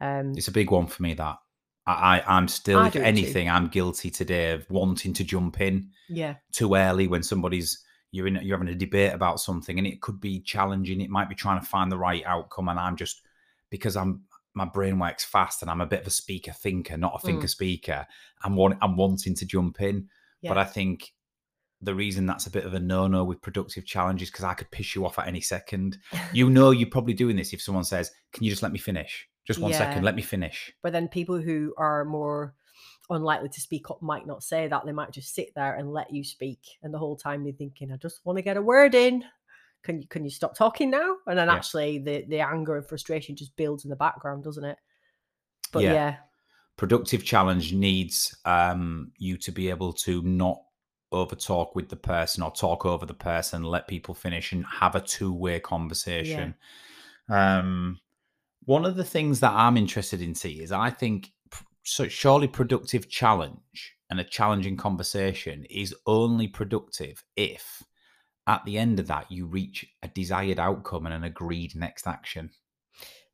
um, 0.00 0.32
it's 0.36 0.48
a 0.48 0.52
big 0.52 0.70
one 0.70 0.86
for 0.86 1.02
me 1.02 1.14
that 1.14 1.38
i, 1.86 2.22
i'm 2.26 2.48
still 2.48 2.78
I 2.78 2.86
if 2.86 2.92
do 2.92 2.98
too. 3.00 3.04
anything 3.04 3.48
i'm 3.48 3.68
guilty 3.68 4.10
today 4.10 4.52
of 4.52 4.68
wanting 4.70 5.12
to 5.14 5.24
jump 5.24 5.60
in 5.60 5.90
yeah, 6.08 6.34
too 6.52 6.74
early 6.74 7.06
when 7.06 7.22
somebody's 7.22 7.82
you're 8.12 8.26
in 8.26 8.38
you're 8.42 8.58
having 8.58 8.72
a 8.72 8.76
debate 8.76 9.12
about 9.12 9.40
something 9.40 9.78
and 9.78 9.86
it 9.86 10.00
could 10.00 10.20
be 10.20 10.40
challenging 10.40 11.00
it 11.00 11.10
might 11.10 11.28
be 11.28 11.34
trying 11.34 11.60
to 11.60 11.66
find 11.66 11.90
the 11.90 11.98
right 11.98 12.24
outcome 12.26 12.68
and 12.68 12.78
i'm 12.78 12.96
just 12.96 13.22
because 13.70 13.96
i'm 13.96 14.22
my 14.54 14.64
brain 14.64 14.98
works 14.98 15.24
fast 15.24 15.62
and 15.62 15.70
i'm 15.70 15.80
a 15.80 15.86
bit 15.86 16.00
of 16.00 16.06
a 16.06 16.10
speaker 16.10 16.52
thinker 16.52 16.96
not 16.96 17.14
a 17.14 17.18
thinker 17.26 17.46
mm. 17.46 17.50
speaker 17.50 18.06
i'm 18.42 18.56
want, 18.56 18.76
i'm 18.82 18.96
wanting 18.96 19.34
to 19.34 19.46
jump 19.46 19.80
in. 19.80 20.08
But 20.42 20.58
i 20.58 20.64
think 20.64 21.12
the 21.82 21.94
reason 21.94 22.26
that's 22.26 22.46
a 22.46 22.50
bit 22.50 22.64
of 22.64 22.74
a 22.74 22.80
no-no 22.80 23.24
with 23.24 23.42
productive 23.42 23.86
challenges 23.86 24.30
because 24.30 24.44
i 24.44 24.54
could 24.54 24.70
piss 24.70 24.94
you 24.94 25.06
off 25.06 25.18
at 25.18 25.28
any 25.28 25.40
second. 25.40 25.98
You 26.32 26.50
know 26.50 26.70
you're 26.70 26.88
probably 26.88 27.14
doing 27.14 27.36
this 27.36 27.52
if 27.52 27.62
someone 27.62 27.84
says 27.84 28.10
can 28.32 28.44
you 28.44 28.50
just 28.50 28.62
let 28.62 28.72
me 28.72 28.78
finish 28.78 29.28
just 29.50 29.60
one 29.60 29.72
second 29.72 30.02
Yeah. 30.02 30.04
let 30.04 30.14
me 30.14 30.22
finish 30.22 30.72
But 30.82 30.92
then 30.92 31.08
people 31.08 31.40
who 31.40 31.74
are 31.76 32.04
more 32.04 32.54
unlikely 33.10 33.48
to 33.48 33.60
speak 33.60 33.90
up 33.90 34.00
might 34.00 34.24
not 34.24 34.44
say 34.44 34.68
that. 34.68 34.86
They 34.86 34.92
might 34.92 35.10
just 35.10 35.34
sit 35.34 35.52
there 35.56 35.74
and 35.74 35.92
let 35.92 36.12
you 36.12 36.22
speak. 36.22 36.60
And 36.82 36.94
the 36.94 36.98
whole 36.98 37.16
time 37.16 37.42
they're 37.42 37.52
thinking, 37.52 37.90
I 37.90 37.96
just 37.96 38.24
want 38.24 38.36
to 38.36 38.42
get 38.42 38.56
a 38.56 38.62
word 38.62 38.94
in. 38.94 39.24
Can 39.82 40.00
you 40.02 40.06
can 40.08 40.24
you 40.24 40.30
stop 40.30 40.54
talking 40.56 40.88
now? 40.90 41.16
And 41.26 41.36
then 41.36 41.48
Yeah. 41.48 41.56
actually 41.56 41.98
the, 41.98 42.24
the 42.28 42.40
anger 42.40 42.76
and 42.76 42.86
frustration 42.86 43.34
just 43.34 43.56
builds 43.56 43.84
in 43.84 43.90
the 43.90 43.96
background, 43.96 44.44
doesn't 44.44 44.64
it? 44.64 44.78
But 45.72 45.82
Yeah. 45.82 45.92
yeah, 45.92 46.16
productive 46.76 47.24
challenge 47.24 47.72
needs 47.72 48.36
um, 48.44 49.10
you 49.18 49.36
to 49.38 49.50
be 49.50 49.68
able 49.68 49.92
to 49.94 50.22
not 50.22 50.62
over 51.12 51.34
talk 51.34 51.74
with 51.74 51.88
the 51.88 51.96
person 51.96 52.42
or 52.44 52.52
talk 52.52 52.86
over 52.86 53.04
the 53.04 53.12
person 53.14 53.64
let 53.64 53.88
people 53.88 54.14
finish 54.14 54.52
and 54.52 54.64
have 54.64 54.94
a 54.94 55.00
two-way 55.00 55.58
conversation 55.58 56.54
um, 57.28 57.98
one 58.64 58.84
of 58.84 58.96
the 58.96 59.04
things 59.04 59.40
that 59.40 59.52
i'm 59.52 59.76
interested 59.76 60.20
in 60.20 60.34
see 60.34 60.62
is 60.62 60.72
i 60.72 60.90
think 60.90 61.30
so 61.82 62.06
surely 62.08 62.46
productive 62.46 63.08
challenge 63.08 63.96
and 64.10 64.20
a 64.20 64.24
challenging 64.24 64.76
conversation 64.76 65.64
is 65.70 65.94
only 66.06 66.46
productive 66.46 67.24
if 67.36 67.82
at 68.46 68.64
the 68.64 68.76
end 68.76 68.98
of 69.00 69.06
that 69.06 69.30
you 69.30 69.46
reach 69.46 69.86
a 70.02 70.08
desired 70.08 70.58
outcome 70.58 71.06
and 71.06 71.14
an 71.14 71.24
agreed 71.24 71.74
next 71.74 72.06
action 72.06 72.50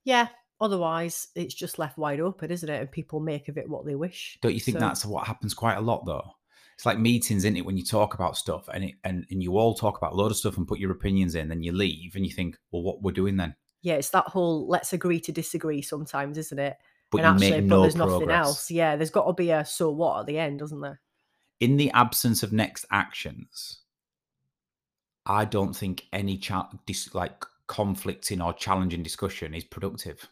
yeah. 0.06 0.28
Otherwise, 0.58 1.28
it's 1.34 1.52
just 1.52 1.78
left 1.78 1.98
wide 1.98 2.20
open, 2.20 2.50
isn't 2.50 2.70
it? 2.70 2.80
And 2.80 2.90
people 2.90 3.20
make 3.20 3.48
of 3.48 3.58
it 3.58 3.68
what 3.68 3.84
they 3.84 3.94
wish. 3.94 4.38
Don't 4.40 4.54
you 4.54 4.60
think 4.60 4.76
So- 4.76 4.80
that's 4.80 5.04
what 5.04 5.26
happens 5.26 5.52
quite 5.52 5.76
a 5.76 5.82
lot 5.82 6.06
though? 6.06 6.30
It's 6.74 6.86
like 6.86 6.98
meetings, 6.98 7.44
isn't 7.44 7.56
it? 7.56 7.64
When 7.66 7.76
you 7.76 7.84
talk 7.84 8.14
about 8.14 8.36
stuff 8.36 8.68
and 8.72 8.84
it, 8.84 8.94
and, 9.02 9.26
and 9.30 9.42
you 9.42 9.56
all 9.56 9.74
talk 9.74 9.96
about 9.98 10.12
a 10.12 10.14
load 10.14 10.30
of 10.30 10.36
stuff 10.36 10.56
and 10.58 10.68
put 10.68 10.78
your 10.78 10.92
opinions 10.92 11.34
in, 11.34 11.48
then 11.48 11.62
you 11.62 11.72
leave 11.72 12.14
and 12.14 12.24
you 12.24 12.32
think, 12.32 12.58
well, 12.70 12.82
what 12.82 13.02
we're 13.02 13.12
doing 13.12 13.36
then? 13.36 13.56
Yeah, 13.86 13.94
it's 13.94 14.10
that 14.10 14.24
whole 14.26 14.66
let's 14.66 14.92
agree 14.92 15.20
to 15.20 15.30
disagree 15.30 15.80
sometimes, 15.80 16.38
isn't 16.38 16.58
it? 16.58 16.76
But 17.12 17.18
and 17.18 17.26
actually, 17.28 17.50
make 17.52 17.68
but 17.68 17.76
no 17.76 17.82
there's 17.82 17.94
progress. 17.94 18.14
nothing 18.20 18.30
else. 18.34 18.68
Yeah, 18.68 18.96
there's 18.96 19.10
got 19.12 19.26
to 19.26 19.32
be 19.32 19.50
a 19.50 19.64
so 19.64 19.92
what 19.92 20.18
at 20.18 20.26
the 20.26 20.40
end, 20.40 20.58
doesn't 20.58 20.80
there? 20.80 21.00
In 21.60 21.76
the 21.76 21.92
absence 21.92 22.42
of 22.42 22.52
next 22.52 22.84
actions, 22.90 23.82
I 25.24 25.44
don't 25.44 25.72
think 25.72 26.02
any 26.12 26.36
cha- 26.36 26.68
dis- 26.84 27.14
like 27.14 27.44
conflicting 27.68 28.40
or 28.42 28.52
challenging 28.54 29.04
discussion 29.04 29.54
is 29.54 29.62
productive 29.62 30.28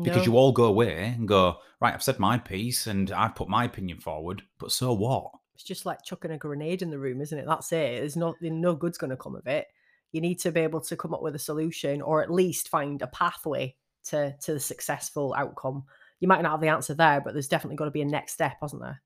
because 0.00 0.18
No. 0.18 0.32
you 0.32 0.36
all 0.38 0.52
go 0.52 0.64
away 0.66 1.14
and 1.18 1.26
go, 1.26 1.56
right, 1.80 1.94
I've 1.94 2.02
said 2.02 2.20
my 2.20 2.38
piece 2.38 2.86
and 2.86 3.10
I've 3.10 3.34
put 3.34 3.48
my 3.48 3.64
opinion 3.64 3.98
forward, 3.98 4.42
but 4.58 4.70
so 4.70 4.92
what? 4.92 5.32
It's 5.56 5.64
just 5.64 5.84
like 5.84 6.02
chucking 6.04 6.30
a 6.30 6.38
grenade 6.38 6.80
in 6.82 6.90
the 6.90 6.98
room, 7.00 7.20
isn't 7.20 7.38
it? 7.38 7.46
That's 7.46 7.72
it. 7.72 7.98
There's 7.98 8.16
no 8.16 8.36
no 8.40 8.76
good's 8.76 8.98
going 8.98 9.10
to 9.10 9.16
come 9.16 9.34
of 9.34 9.48
it. 9.48 9.66
You 10.14 10.20
need 10.20 10.38
to 10.40 10.52
be 10.52 10.60
able 10.60 10.80
to 10.82 10.96
come 10.96 11.12
up 11.12 11.22
with 11.22 11.34
a 11.34 11.40
solution, 11.40 12.00
or 12.00 12.22
at 12.22 12.30
least 12.30 12.68
find 12.68 13.02
a 13.02 13.08
pathway 13.08 13.74
to 14.04 14.34
to 14.42 14.54
the 14.54 14.60
successful 14.60 15.34
outcome. 15.36 15.84
You 16.20 16.28
might 16.28 16.40
not 16.40 16.52
have 16.52 16.60
the 16.60 16.68
answer 16.68 16.94
there, 16.94 17.20
but 17.20 17.32
there's 17.32 17.48
definitely 17.48 17.76
got 17.76 17.86
to 17.86 17.90
be 17.90 18.02
a 18.02 18.06
next 18.06 18.32
step, 18.32 18.56
hasn't 18.62 18.80
there? 18.80 19.02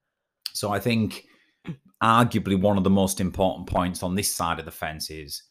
So 0.52 0.70
I 0.70 0.78
think 0.78 1.24
arguably 2.02 2.60
one 2.60 2.76
of 2.76 2.84
the 2.84 2.90
most 2.90 3.20
important 3.20 3.68
points 3.68 4.02
on 4.02 4.14
this 4.14 4.34
side 4.34 4.58
of 4.58 4.66
the 4.66 4.70
fence 4.70 5.10
is 5.10 5.42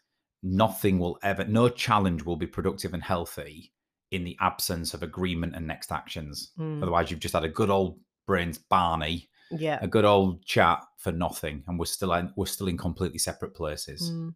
nothing 0.44 1.00
will 1.00 1.18
ever, 1.24 1.44
no 1.46 1.70
challenge 1.70 2.24
will 2.24 2.36
be 2.36 2.48
productive 2.48 2.94
and 2.94 3.04
healthy 3.04 3.72
in 4.12 4.24
the 4.24 4.38
absence 4.40 4.94
of 4.94 5.04
agreement 5.04 5.56
and 5.56 5.68
next 5.68 5.92
actions. 5.92 6.52
Mm, 6.60 6.82
Otherwise, 6.82 7.12
you've 7.12 7.20
just 7.20 7.34
had 7.34 7.44
a 7.44 7.50
good 7.50 7.70
old 7.70 8.00
brains 8.26 8.58
Barney, 8.58 9.30
yeah. 9.52 9.80
a 9.82 9.88
good 9.88 10.06
old 10.06 10.46
chat 10.46 10.82
for 10.98 11.12
nothing, 11.12 11.64
and 11.68 11.78
we're 11.80 11.86
still 11.86 12.14
in, 12.14 12.32
we're 12.36 12.46
still 12.46 12.68
in 12.68 12.78
completely 12.78 13.20
separate 13.20 13.56
places. 13.56 14.12
Mm. 14.12 14.36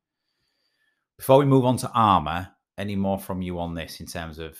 Before 1.22 1.38
we 1.38 1.46
move 1.46 1.66
on 1.66 1.78
to 1.78 1.92
armor, 1.92 2.50
any 2.80 2.96
more 2.96 3.20
from 3.20 3.44
you 3.44 3.60
on 3.60 3.76
this 3.76 4.00
in 4.00 4.08
terms 4.08 4.40
of 4.40 4.58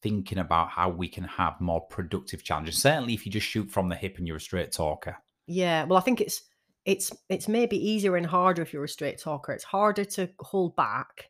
thinking 0.00 0.38
about 0.38 0.70
how 0.70 0.88
we 0.88 1.06
can 1.06 1.24
have 1.24 1.60
more 1.60 1.82
productive 1.82 2.42
challenges? 2.42 2.80
Certainly, 2.80 3.12
if 3.12 3.26
you 3.26 3.30
just 3.30 3.46
shoot 3.46 3.70
from 3.70 3.90
the 3.90 3.94
hip 3.94 4.16
and 4.16 4.26
you're 4.26 4.38
a 4.38 4.40
straight 4.40 4.72
talker. 4.72 5.18
Yeah, 5.46 5.84
well, 5.84 5.98
I 5.98 6.00
think 6.00 6.22
it's 6.22 6.44
it's 6.86 7.12
it's 7.28 7.46
maybe 7.46 7.76
easier 7.76 8.16
and 8.16 8.24
harder 8.24 8.62
if 8.62 8.72
you're 8.72 8.84
a 8.84 8.88
straight 8.88 9.18
talker. 9.18 9.52
It's 9.52 9.64
harder 9.64 10.06
to 10.06 10.30
hold 10.40 10.76
back 10.76 11.28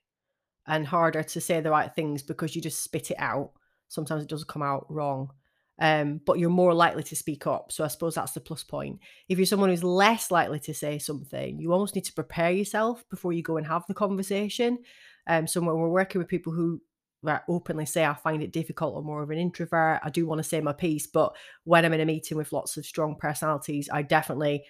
and 0.65 0.87
harder 0.87 1.25
to 1.25 1.41
say 1.41 1.61
the 1.61 1.73
right 1.73 1.93
things 1.93 2.23
because 2.23 2.55
you 2.55 2.63
just 2.63 2.85
spit 2.85 3.11
it 3.11 3.19
out. 3.19 3.51
Sometimes 3.89 4.23
it 4.23 4.29
doesn't 4.29 4.47
come 4.47 4.63
out 4.63 4.87
wrong. 4.91 5.33
Um, 5.83 6.21
but 6.25 6.39
you're 6.39 6.49
more 6.49 6.73
likely 6.75 7.03
to 7.03 7.17
speak 7.17 7.45
up. 7.49 7.73
So 7.73 7.83
I 7.83 7.89
suppose 7.89 8.15
that's 8.15 8.31
the 8.31 8.41
plus 8.41 8.63
point. 8.63 9.01
If 9.29 9.37
you're 9.37 9.47
someone 9.47 9.69
who's 9.69 9.83
less 9.83 10.31
likely 10.31 10.61
to 10.61 10.73
say 10.73 11.01
something, 11.01 11.59
you 11.59 11.73
almost 11.73 11.97
need 11.97 12.05
to 12.05 12.13
prepare 12.13 12.53
yourself 12.53 13.05
before 13.11 13.33
you 13.33 13.43
go 13.43 13.57
and 13.57 13.67
have 13.67 13.85
the 13.89 13.95
conversation. 13.95 14.79
Um, 15.27 15.49
so 15.49 15.61
when 15.61 15.77
we're 15.77 15.89
working 15.89 16.21
with 16.21 16.29
people 16.29 16.53
who 16.53 16.81
right, 17.25 17.41
openly 17.49 17.85
say 17.85 18.05
I 18.05 18.15
find 18.15 18.45
it 18.45 18.53
difficult. 18.53 18.97
I'm 18.97 19.07
more 19.07 19.25
of 19.25 19.31
an 19.31 19.39
introvert. 19.39 20.01
I 20.05 20.11
do 20.11 20.25
want 20.25 20.39
to 20.39 20.49
say 20.49 20.61
my 20.61 20.73
piece, 20.73 21.09
but 21.09 21.35
when 21.65 21.85
I'm 21.85 21.93
in 21.93 22.01
a 22.01 22.07
meeting 22.07 22.37
with 22.37 22.53
lots 22.53 22.77
of 22.77 22.87
strong 22.87 23.17
personalities, 23.17 23.89
I 23.93 24.03
definitely 24.03 24.65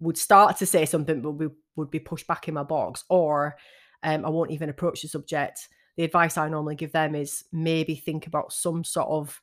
would 0.00 0.18
start 0.18 0.56
to 0.56 0.66
say 0.66 0.86
something, 0.86 1.20
but 1.20 1.32
we 1.32 1.48
would 1.76 1.90
be 1.92 2.00
pushed 2.00 2.26
back 2.26 2.48
in 2.48 2.54
my 2.54 2.64
box, 2.64 3.04
or 3.08 3.56
um, 4.02 4.24
I 4.24 4.28
won't 4.28 4.50
even 4.50 4.70
approach 4.70 5.02
the 5.02 5.08
subject. 5.08 5.68
The 5.96 6.04
advice 6.04 6.36
I 6.36 6.48
normally 6.48 6.76
give 6.76 6.92
them 6.92 7.14
is 7.14 7.44
maybe 7.52 7.94
think 7.94 8.26
about 8.26 8.52
some 8.52 8.82
sort 8.82 9.08
of 9.08 9.40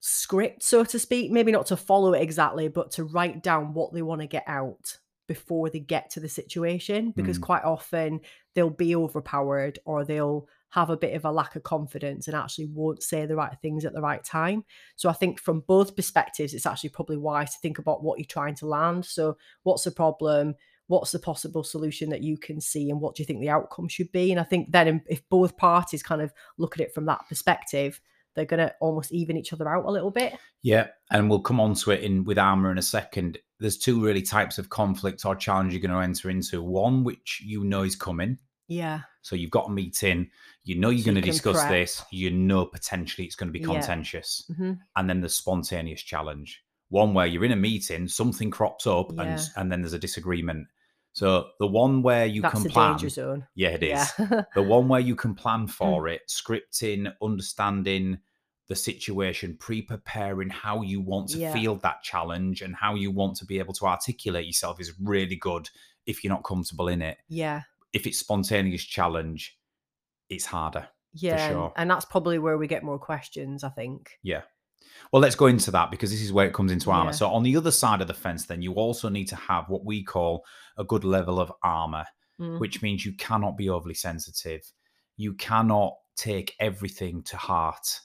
script, 0.00 0.62
so 0.62 0.84
to 0.84 0.98
speak, 0.98 1.30
maybe 1.30 1.52
not 1.52 1.66
to 1.66 1.76
follow 1.76 2.14
it 2.14 2.22
exactly, 2.22 2.68
but 2.68 2.90
to 2.92 3.04
write 3.04 3.42
down 3.42 3.74
what 3.74 3.92
they 3.92 4.02
want 4.02 4.20
to 4.22 4.26
get 4.26 4.44
out 4.46 4.98
before 5.28 5.70
they 5.70 5.78
get 5.78 6.10
to 6.10 6.18
the 6.18 6.28
situation 6.28 7.12
because 7.12 7.38
Mm. 7.38 7.42
quite 7.42 7.62
often 7.62 8.20
they'll 8.54 8.68
be 8.68 8.96
overpowered 8.96 9.78
or 9.84 10.04
they'll 10.04 10.48
have 10.70 10.90
a 10.90 10.96
bit 10.96 11.14
of 11.14 11.24
a 11.24 11.30
lack 11.30 11.54
of 11.54 11.62
confidence 11.62 12.26
and 12.26 12.36
actually 12.36 12.66
won't 12.66 13.02
say 13.02 13.26
the 13.26 13.36
right 13.36 13.56
things 13.62 13.84
at 13.84 13.92
the 13.92 14.00
right 14.00 14.24
time. 14.24 14.64
So 14.96 15.08
I 15.08 15.12
think 15.12 15.38
from 15.38 15.60
both 15.60 15.94
perspectives, 15.94 16.52
it's 16.54 16.66
actually 16.66 16.90
probably 16.90 17.16
wise 17.16 17.52
to 17.52 17.58
think 17.60 17.78
about 17.78 18.02
what 18.02 18.18
you're 18.18 18.26
trying 18.26 18.56
to 18.56 18.66
land. 18.66 19.04
So 19.04 19.36
what's 19.62 19.84
the 19.84 19.90
problem? 19.92 20.54
What's 20.88 21.12
the 21.12 21.20
possible 21.20 21.62
solution 21.62 22.10
that 22.10 22.22
you 22.22 22.36
can 22.36 22.60
see, 22.60 22.90
and 22.90 23.00
what 23.00 23.14
do 23.14 23.22
you 23.22 23.26
think 23.26 23.40
the 23.40 23.50
outcome 23.50 23.86
should 23.86 24.10
be? 24.10 24.32
And 24.32 24.40
I 24.40 24.44
think 24.44 24.72
then 24.72 25.02
if 25.08 25.28
both 25.28 25.56
parties 25.56 26.02
kind 26.02 26.20
of 26.22 26.32
look 26.58 26.76
at 26.76 26.84
it 26.84 26.92
from 26.92 27.06
that 27.06 27.28
perspective, 27.28 28.00
they're 28.34 28.44
going 28.44 28.66
to 28.66 28.74
almost 28.80 29.12
even 29.12 29.36
each 29.36 29.52
other 29.52 29.68
out 29.68 29.84
a 29.86 29.90
little 29.90 30.10
bit. 30.10 30.34
Yeah, 30.62 30.88
and 31.10 31.28
we'll 31.28 31.40
come 31.40 31.60
on 31.60 31.74
to 31.74 31.90
it 31.92 32.02
in 32.02 32.24
with 32.24 32.38
armor 32.38 32.70
in 32.70 32.78
a 32.78 32.82
second. 32.82 33.38
There's 33.58 33.76
two 33.78 34.02
really 34.04 34.22
types 34.22 34.58
of 34.58 34.68
conflict 34.68 35.24
or 35.26 35.34
challenge 35.36 35.72
you're 35.72 35.80
going 35.82 35.90
to 35.90 35.98
enter 35.98 36.30
into. 36.30 36.62
One 36.62 37.04
which 37.04 37.42
you 37.44 37.64
know 37.64 37.82
is 37.82 37.96
coming, 37.96 38.38
Yeah. 38.68 39.00
so 39.22 39.36
you've 39.36 39.50
got 39.50 39.68
a 39.68 39.72
meeting, 39.72 40.30
you 40.64 40.76
know 40.78 40.90
you're 40.90 41.00
So 41.04 41.10
going 41.12 41.22
to 41.22 41.30
discuss 41.30 41.58
prep. 41.58 41.70
this, 41.70 42.02
you 42.10 42.30
know 42.30 42.64
potentially 42.66 43.26
it's 43.26 43.36
going 43.36 43.48
to 43.48 43.52
be 43.52 43.60
Yeah. 43.60 43.66
contentious, 43.66 44.44
hmm 44.56 44.72
and 44.96 45.08
then 45.10 45.20
the 45.20 45.28
spontaneous 45.28 46.02
challenge. 46.02 46.62
One 46.88 47.14
where 47.14 47.26
you're 47.26 47.44
in 47.44 47.52
a 47.52 47.56
meeting, 47.56 48.08
something 48.08 48.50
crops 48.50 48.86
up, 48.86 49.12
Yeah. 49.14 49.22
and 49.22 49.40
and 49.56 49.72
then 49.72 49.82
there's 49.82 49.92
a 49.92 49.98
disagreement. 49.98 50.66
So 51.12 51.48
the 51.58 51.66
one 51.66 52.02
where 52.02 52.24
you 52.26 52.42
That's 52.42 52.62
can 52.62 52.70
plan, 52.70 52.92
danger 52.92 53.08
zone. 53.08 53.46
yeah, 53.54 53.70
it 53.70 53.82
is. 53.82 54.12
Yeah. 54.18 54.42
the 54.54 54.62
one 54.62 54.88
where 54.88 55.00
you 55.00 55.16
can 55.16 55.34
plan 55.34 55.66
Mm. 55.66 55.70
for 55.70 56.08
it, 56.08 56.22
scripting, 56.28 57.12
understanding 57.20 58.18
the 58.68 58.76
situation, 58.76 59.56
pre-preparing 59.58 60.48
how 60.48 60.82
you 60.82 61.00
want 61.00 61.28
to 61.30 61.38
Yeah. 61.38 61.52
field 61.52 61.82
that 61.82 62.02
challenge 62.04 62.62
and 62.62 62.76
how 62.76 62.94
you 62.94 63.10
want 63.10 63.36
to 63.38 63.44
be 63.44 63.58
able 63.58 63.74
to 63.74 63.86
articulate 63.86 64.46
yourself 64.46 64.80
is 64.80 64.92
really 65.00 65.34
good 65.34 65.68
if 66.06 66.22
you're 66.22 66.32
not 66.32 66.44
comfortable 66.44 66.86
in 66.88 67.02
it. 67.02 67.18
yeah. 67.28 67.62
If 67.92 68.06
it's 68.06 68.18
spontaneous 68.18 68.84
challenge, 68.84 69.58
it's 70.28 70.44
harder. 70.46 70.88
Yeah. 71.12 71.44
and- 71.46 71.54
sure. 71.54 71.72
And 71.76 71.90
that's 71.90 72.04
probably 72.04 72.38
where 72.38 72.56
we 72.56 72.68
get 72.68 72.84
more 72.84 73.00
questions, 73.00 73.64
I 73.64 73.68
think. 73.70 74.16
Yeah. 74.22 74.42
Well, 75.12 75.20
let's 75.22 75.34
go 75.34 75.46
into 75.46 75.70
that 75.72 75.90
because 75.90 76.10
this 76.10 76.22
is 76.22 76.32
where 76.32 76.46
it 76.46 76.54
comes 76.54 76.70
into 76.72 76.90
armor. 76.90 77.10
Yeah. 77.10 77.16
So, 77.16 77.28
on 77.30 77.42
the 77.42 77.56
other 77.56 77.70
side 77.72 78.00
of 78.00 78.06
the 78.08 78.14
fence, 78.14 78.46
then 78.46 78.62
you 78.62 78.74
also 78.74 79.08
need 79.08 79.26
to 79.26 79.36
have 79.36 79.68
what 79.68 79.84
we 79.84 80.02
call 80.04 80.44
a 80.78 80.84
good 80.84 81.04
level 81.04 81.40
of 81.40 81.52
armor, 81.62 82.04
Mm. 82.40 82.58
which 82.58 82.80
means 82.80 83.04
you 83.04 83.12
cannot 83.12 83.56
be 83.58 83.68
overly 83.68 83.92
sensitive. 83.94 84.62
You 85.18 85.34
cannot 85.34 85.94
take 86.16 86.54
everything 86.58 87.22
to 87.24 87.36
heart. 87.36 88.00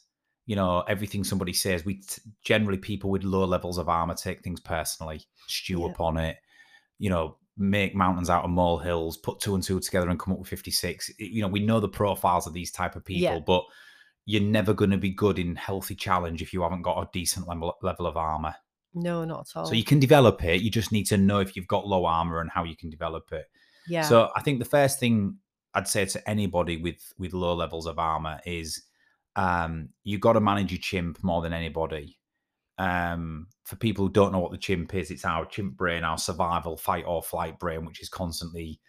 You 0.46 0.56
know, 0.58 0.82
everything 0.82 1.24
somebody 1.24 1.54
says, 1.54 1.86
we 1.86 1.96
t- 2.02 2.22
generally 2.44 2.78
people 2.78 3.10
with 3.10 3.24
low 3.24 3.46
levels 3.46 3.78
of 3.78 3.88
armor 3.88 4.14
take 4.14 4.42
things 4.42 4.60
personally, 4.60 5.22
stew 5.48 5.80
Yeah. 5.82 5.88
upon 5.92 6.18
it, 6.18 6.38
you 7.00 7.10
know, 7.10 7.38
make 7.58 7.96
mountains 7.96 8.30
out 8.30 8.44
of 8.44 8.50
molehills, 8.50 9.16
put 9.16 9.40
two 9.40 9.56
and 9.56 9.64
two 9.64 9.80
together 9.80 10.10
and 10.10 10.20
come 10.20 10.34
up 10.34 10.40
with 10.40 10.50
56. 10.50 11.10
You 11.18 11.42
know, 11.42 11.48
we 11.48 11.62
know 11.66 11.80
the 11.80 11.88
profiles 11.88 12.46
of 12.46 12.52
these 12.54 12.72
type 12.72 12.98
of 12.98 13.06
people, 13.06 13.22
Yeah. 13.36 13.40
but 13.40 13.64
you're 14.26 14.42
never 14.42 14.74
going 14.74 14.92
to 14.92 14.98
be 14.98 15.12
good 15.12 15.38
in 15.40 15.56
healthy 15.56 15.96
challenge 15.96 16.42
if 16.42 16.52
you 16.54 16.62
haven't 16.64 16.82
got 16.82 17.00
a 17.02 17.10
decent 17.14 17.48
level, 17.48 17.76
level 17.82 18.08
of 18.08 18.18
armor. 18.18 18.56
No, 18.94 19.24
not 19.26 19.42
at 19.50 19.60
all. 19.60 19.66
So 19.66 19.76
you 19.76 19.84
can 19.84 20.00
develop 20.00 20.44
it. 20.44 20.62
You 20.62 20.72
just 20.72 20.92
need 20.92 21.06
to 21.08 21.18
know 21.18 21.40
if 21.40 21.56
you've 21.56 21.68
got 21.68 21.86
low 21.88 22.06
armor 22.06 22.40
and 22.40 22.50
how 22.50 22.64
you 22.64 22.76
can 22.76 22.90
develop 22.90 23.32
it. 23.32 23.46
yeah. 23.88 24.02
So 24.04 24.30
I 24.36 24.42
think 24.42 24.60
the 24.60 24.66
first 24.66 25.00
thing 25.00 25.38
I'd 25.74 25.88
say 25.88 26.06
to 26.06 26.30
anybody 26.30 26.78
with 26.78 27.14
with 27.20 27.34
low 27.34 27.54
levels 27.54 27.86
of 27.86 28.00
armor 28.00 28.40
is 28.46 28.82
um, 29.36 29.90
you 30.04 30.18
got 30.18 30.34
to 30.34 30.40
manage 30.40 30.72
your 30.72 30.80
chimp 30.80 31.22
more 31.24 31.42
than 31.42 31.52
anybody. 31.54 32.18
Um, 32.78 33.48
for 33.64 33.76
people 33.78 34.06
who 34.06 34.12
don't 34.12 34.32
know 34.32 34.40
what 34.40 34.52
the 34.52 34.58
chimp 34.58 34.94
is, 34.96 35.12
it's 35.12 35.26
our 35.26 35.46
chimp 35.46 35.76
brain, 35.78 36.04
our 36.04 36.18
survival, 36.18 36.78
fight 36.78 37.06
or 37.06 37.22
flight 37.22 37.60
brain, 37.60 37.86
which 37.86 38.02
is 38.02 38.10
constantly 38.10 38.80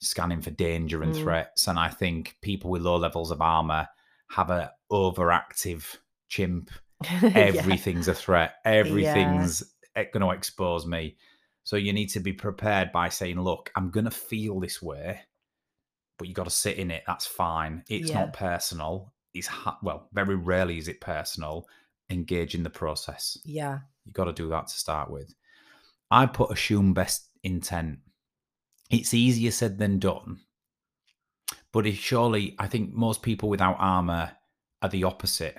scanning 0.00 0.40
for 0.42 0.50
danger 0.50 1.02
and 1.02 1.14
Mm. 1.14 1.22
threats. 1.22 1.66
And 1.68 1.78
I 1.78 1.88
think 1.88 2.36
people 2.42 2.70
with 2.70 2.82
low 2.82 2.96
levels 2.96 3.30
of 3.30 3.40
armor 3.40 3.86
have 4.34 4.50
a 4.50 4.72
overactive 4.90 5.96
chimp 6.28 6.70
Yeah. 7.22 7.30
everything's 7.34 8.08
a 8.08 8.14
threat. 8.14 8.54
Everything's 8.64 9.62
going 9.94 10.20
to 10.20 10.30
expose 10.30 10.86
me. 10.86 11.16
So 11.64 11.76
you 11.76 11.92
need 11.92 12.08
to 12.10 12.20
be 12.20 12.32
prepared 12.32 12.92
by 12.92 13.08
saying, 13.08 13.40
look, 13.40 13.70
I'm 13.76 13.90
going 13.90 14.04
to 14.04 14.10
feel 14.10 14.60
this 14.60 14.80
way, 14.82 15.20
but 16.18 16.28
you 16.28 16.34
got 16.34 16.44
to 16.44 16.50
sit 16.50 16.78
in 16.78 16.90
it. 16.90 17.02
That's 17.06 17.26
fine. 17.26 17.84
It's 17.88 18.10
Yeah. 18.10 18.20
not 18.20 18.32
personal. 18.32 19.12
It's 19.34 19.46
ha- 19.46 19.78
well, 19.82 20.08
very 20.12 20.36
rarely 20.36 20.78
is 20.78 20.88
it 20.88 21.00
personal. 21.00 21.66
Engage 22.10 22.54
in 22.54 22.62
the 22.62 22.70
process. 22.70 23.38
Yeah. 23.44 23.78
You 24.04 24.12
got 24.12 24.24
to 24.24 24.32
do 24.32 24.48
that 24.50 24.68
to 24.68 24.74
start 24.78 25.10
with. 25.10 25.34
I 26.10 26.26
put 26.26 26.50
assume 26.52 26.92
best 26.94 27.28
intent. 27.42 27.98
It's 28.90 29.14
easier 29.14 29.50
said 29.50 29.78
than 29.78 29.98
done. 29.98 30.40
But 31.74 31.86
it 31.88 31.96
surely, 31.96 32.54
I 32.58 32.68
think 32.68 32.94
most 32.94 33.20
people 33.20 33.48
without 33.48 33.76
armor 33.80 34.30
are 34.80 34.88
the 34.88 35.02
opposite. 35.04 35.58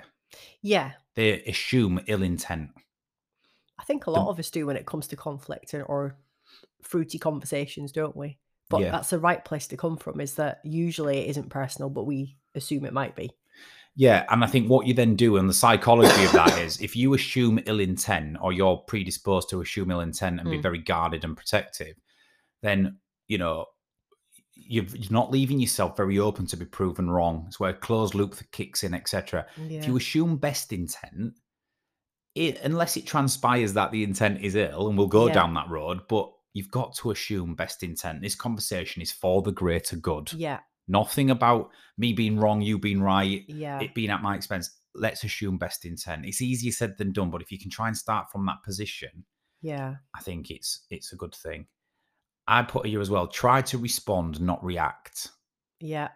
Yeah. 0.62 0.92
They 1.14 1.42
assume 1.44 2.00
ill 2.06 2.22
intent. 2.22 2.70
I 3.78 3.84
think 3.84 4.06
a 4.06 4.10
lot 4.10 4.28
of 4.28 4.38
us 4.38 4.50
do 4.50 4.64
when 4.66 4.76
it 4.78 4.86
comes 4.86 5.06
to 5.08 5.16
conflict 5.16 5.74
and, 5.74 5.84
or 5.86 6.16
fruity 6.82 7.18
conversations, 7.18 7.92
don't 7.92 8.16
we? 8.16 8.38
But 8.70 8.80
Yeah. 8.80 8.90
that's 8.92 9.10
the 9.10 9.18
right 9.18 9.44
place 9.44 9.66
to 9.68 9.76
come 9.76 9.98
from 9.98 10.20
is 10.20 10.34
that 10.36 10.60
usually 10.64 11.18
it 11.18 11.28
isn't 11.28 11.50
personal, 11.50 11.90
but 11.90 12.04
we 12.04 12.38
assume 12.54 12.86
it 12.86 12.94
might 12.94 13.14
be. 13.14 13.30
Yeah, 13.94 14.24
and 14.30 14.42
I 14.42 14.46
think 14.46 14.68
what 14.70 14.86
you 14.86 14.94
then 14.94 15.16
do, 15.16 15.36
and 15.36 15.48
the 15.48 15.54
psychology 15.54 16.24
of 16.24 16.32
that 16.32 16.58
is, 16.58 16.80
if 16.80 16.96
you 16.96 17.12
assume 17.14 17.60
ill 17.66 17.80
intent, 17.80 18.38
or 18.40 18.52
you're 18.54 18.76
predisposed 18.78 19.50
to 19.50 19.60
assume 19.60 19.90
ill 19.90 20.00
intent 20.00 20.40
and 20.40 20.50
be 20.50 20.58
Mm. 20.58 20.62
very 20.62 20.78
guarded 20.78 21.24
and 21.24 21.36
protective, 21.36 21.96
then 22.62 22.98
you 23.28 23.36
know 23.38 23.66
you're 24.56 24.86
not 25.10 25.30
leaving 25.30 25.60
yourself 25.60 25.96
very 25.96 26.18
open 26.18 26.46
to 26.46 26.56
be 26.56 26.64
proven 26.64 27.08
wrong. 27.10 27.44
It's 27.46 27.60
where 27.60 27.72
closed 27.74 28.14
loop 28.14 28.36
kicks 28.52 28.82
in, 28.82 28.94
etc. 28.94 29.46
Yeah. 29.56 29.78
If 29.80 29.86
you 29.86 29.96
assume 29.96 30.38
best 30.38 30.72
intent, 30.72 31.34
it, 32.34 32.58
unless 32.62 32.96
it 32.96 33.06
transpires 33.06 33.74
that 33.74 33.92
the 33.92 34.02
intent 34.02 34.40
is 34.42 34.54
ill, 34.54 34.88
and 34.88 34.96
we'll 34.98 35.06
go 35.08 35.26
Yeah. 35.28 35.34
down 35.34 35.54
that 35.54 35.68
road, 35.68 36.00
but 36.08 36.30
you've 36.52 36.70
got 36.70 36.94
to 36.96 37.10
assume 37.10 37.54
best 37.54 37.82
intent. 37.82 38.22
This 38.22 38.34
conversation 38.34 39.02
is 39.02 39.12
for 39.12 39.42
the 39.42 39.52
greater 39.52 39.96
good. 39.96 40.32
yeah. 40.32 40.60
Nothing 40.88 41.30
about 41.30 41.70
me 41.98 42.12
being 42.12 42.38
wrong, 42.38 42.62
you 42.62 42.78
being 42.78 43.02
right 43.02 43.44
Yeah. 43.48 43.80
it 43.80 43.92
being 43.92 44.08
at 44.10 44.22
my 44.22 44.36
expense. 44.36 44.70
Let's 44.94 45.24
assume 45.24 45.58
best 45.58 45.84
intent. 45.84 46.24
It's 46.24 46.40
easier 46.40 46.70
said 46.70 46.96
than 46.96 47.12
done, 47.12 47.28
but 47.30 47.42
if 47.42 47.50
you 47.50 47.58
can 47.58 47.70
try 47.70 47.88
and 47.88 47.96
start 47.96 48.30
from 48.30 48.46
that 48.46 48.62
position, 48.64 49.24
yeah. 49.60 49.96
I 50.14 50.20
think 50.20 50.48
it's 50.50 50.86
it's 50.88 51.12
a 51.12 51.16
good 51.16 51.34
thing. 51.34 51.66
I 52.48 52.62
put 52.62 52.86
here 52.86 53.00
as 53.00 53.10
well. 53.10 53.26
Try 53.26 53.62
to 53.62 53.78
respond, 53.78 54.40
not 54.40 54.64
react. 54.64 55.28
Yeah. 55.80 56.08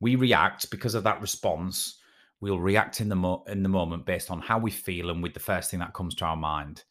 We 0.00 0.16
react 0.16 0.70
because 0.70 0.94
of 0.94 1.04
that 1.04 1.20
response. 1.20 1.98
We'll 2.40 2.60
react 2.60 3.00
in 3.00 3.08
the 3.08 3.16
mo- 3.16 3.44
in 3.48 3.62
the 3.62 3.68
moment 3.68 4.04
based 4.04 4.30
on 4.30 4.40
how 4.40 4.58
we 4.58 4.70
feel 4.70 5.10
and 5.10 5.22
with 5.22 5.32
the 5.34 5.40
first 5.40 5.70
thing 5.70 5.80
that 5.80 5.94
comes 5.94 6.14
to 6.16 6.26
our 6.26 6.36
mind. 6.36 6.84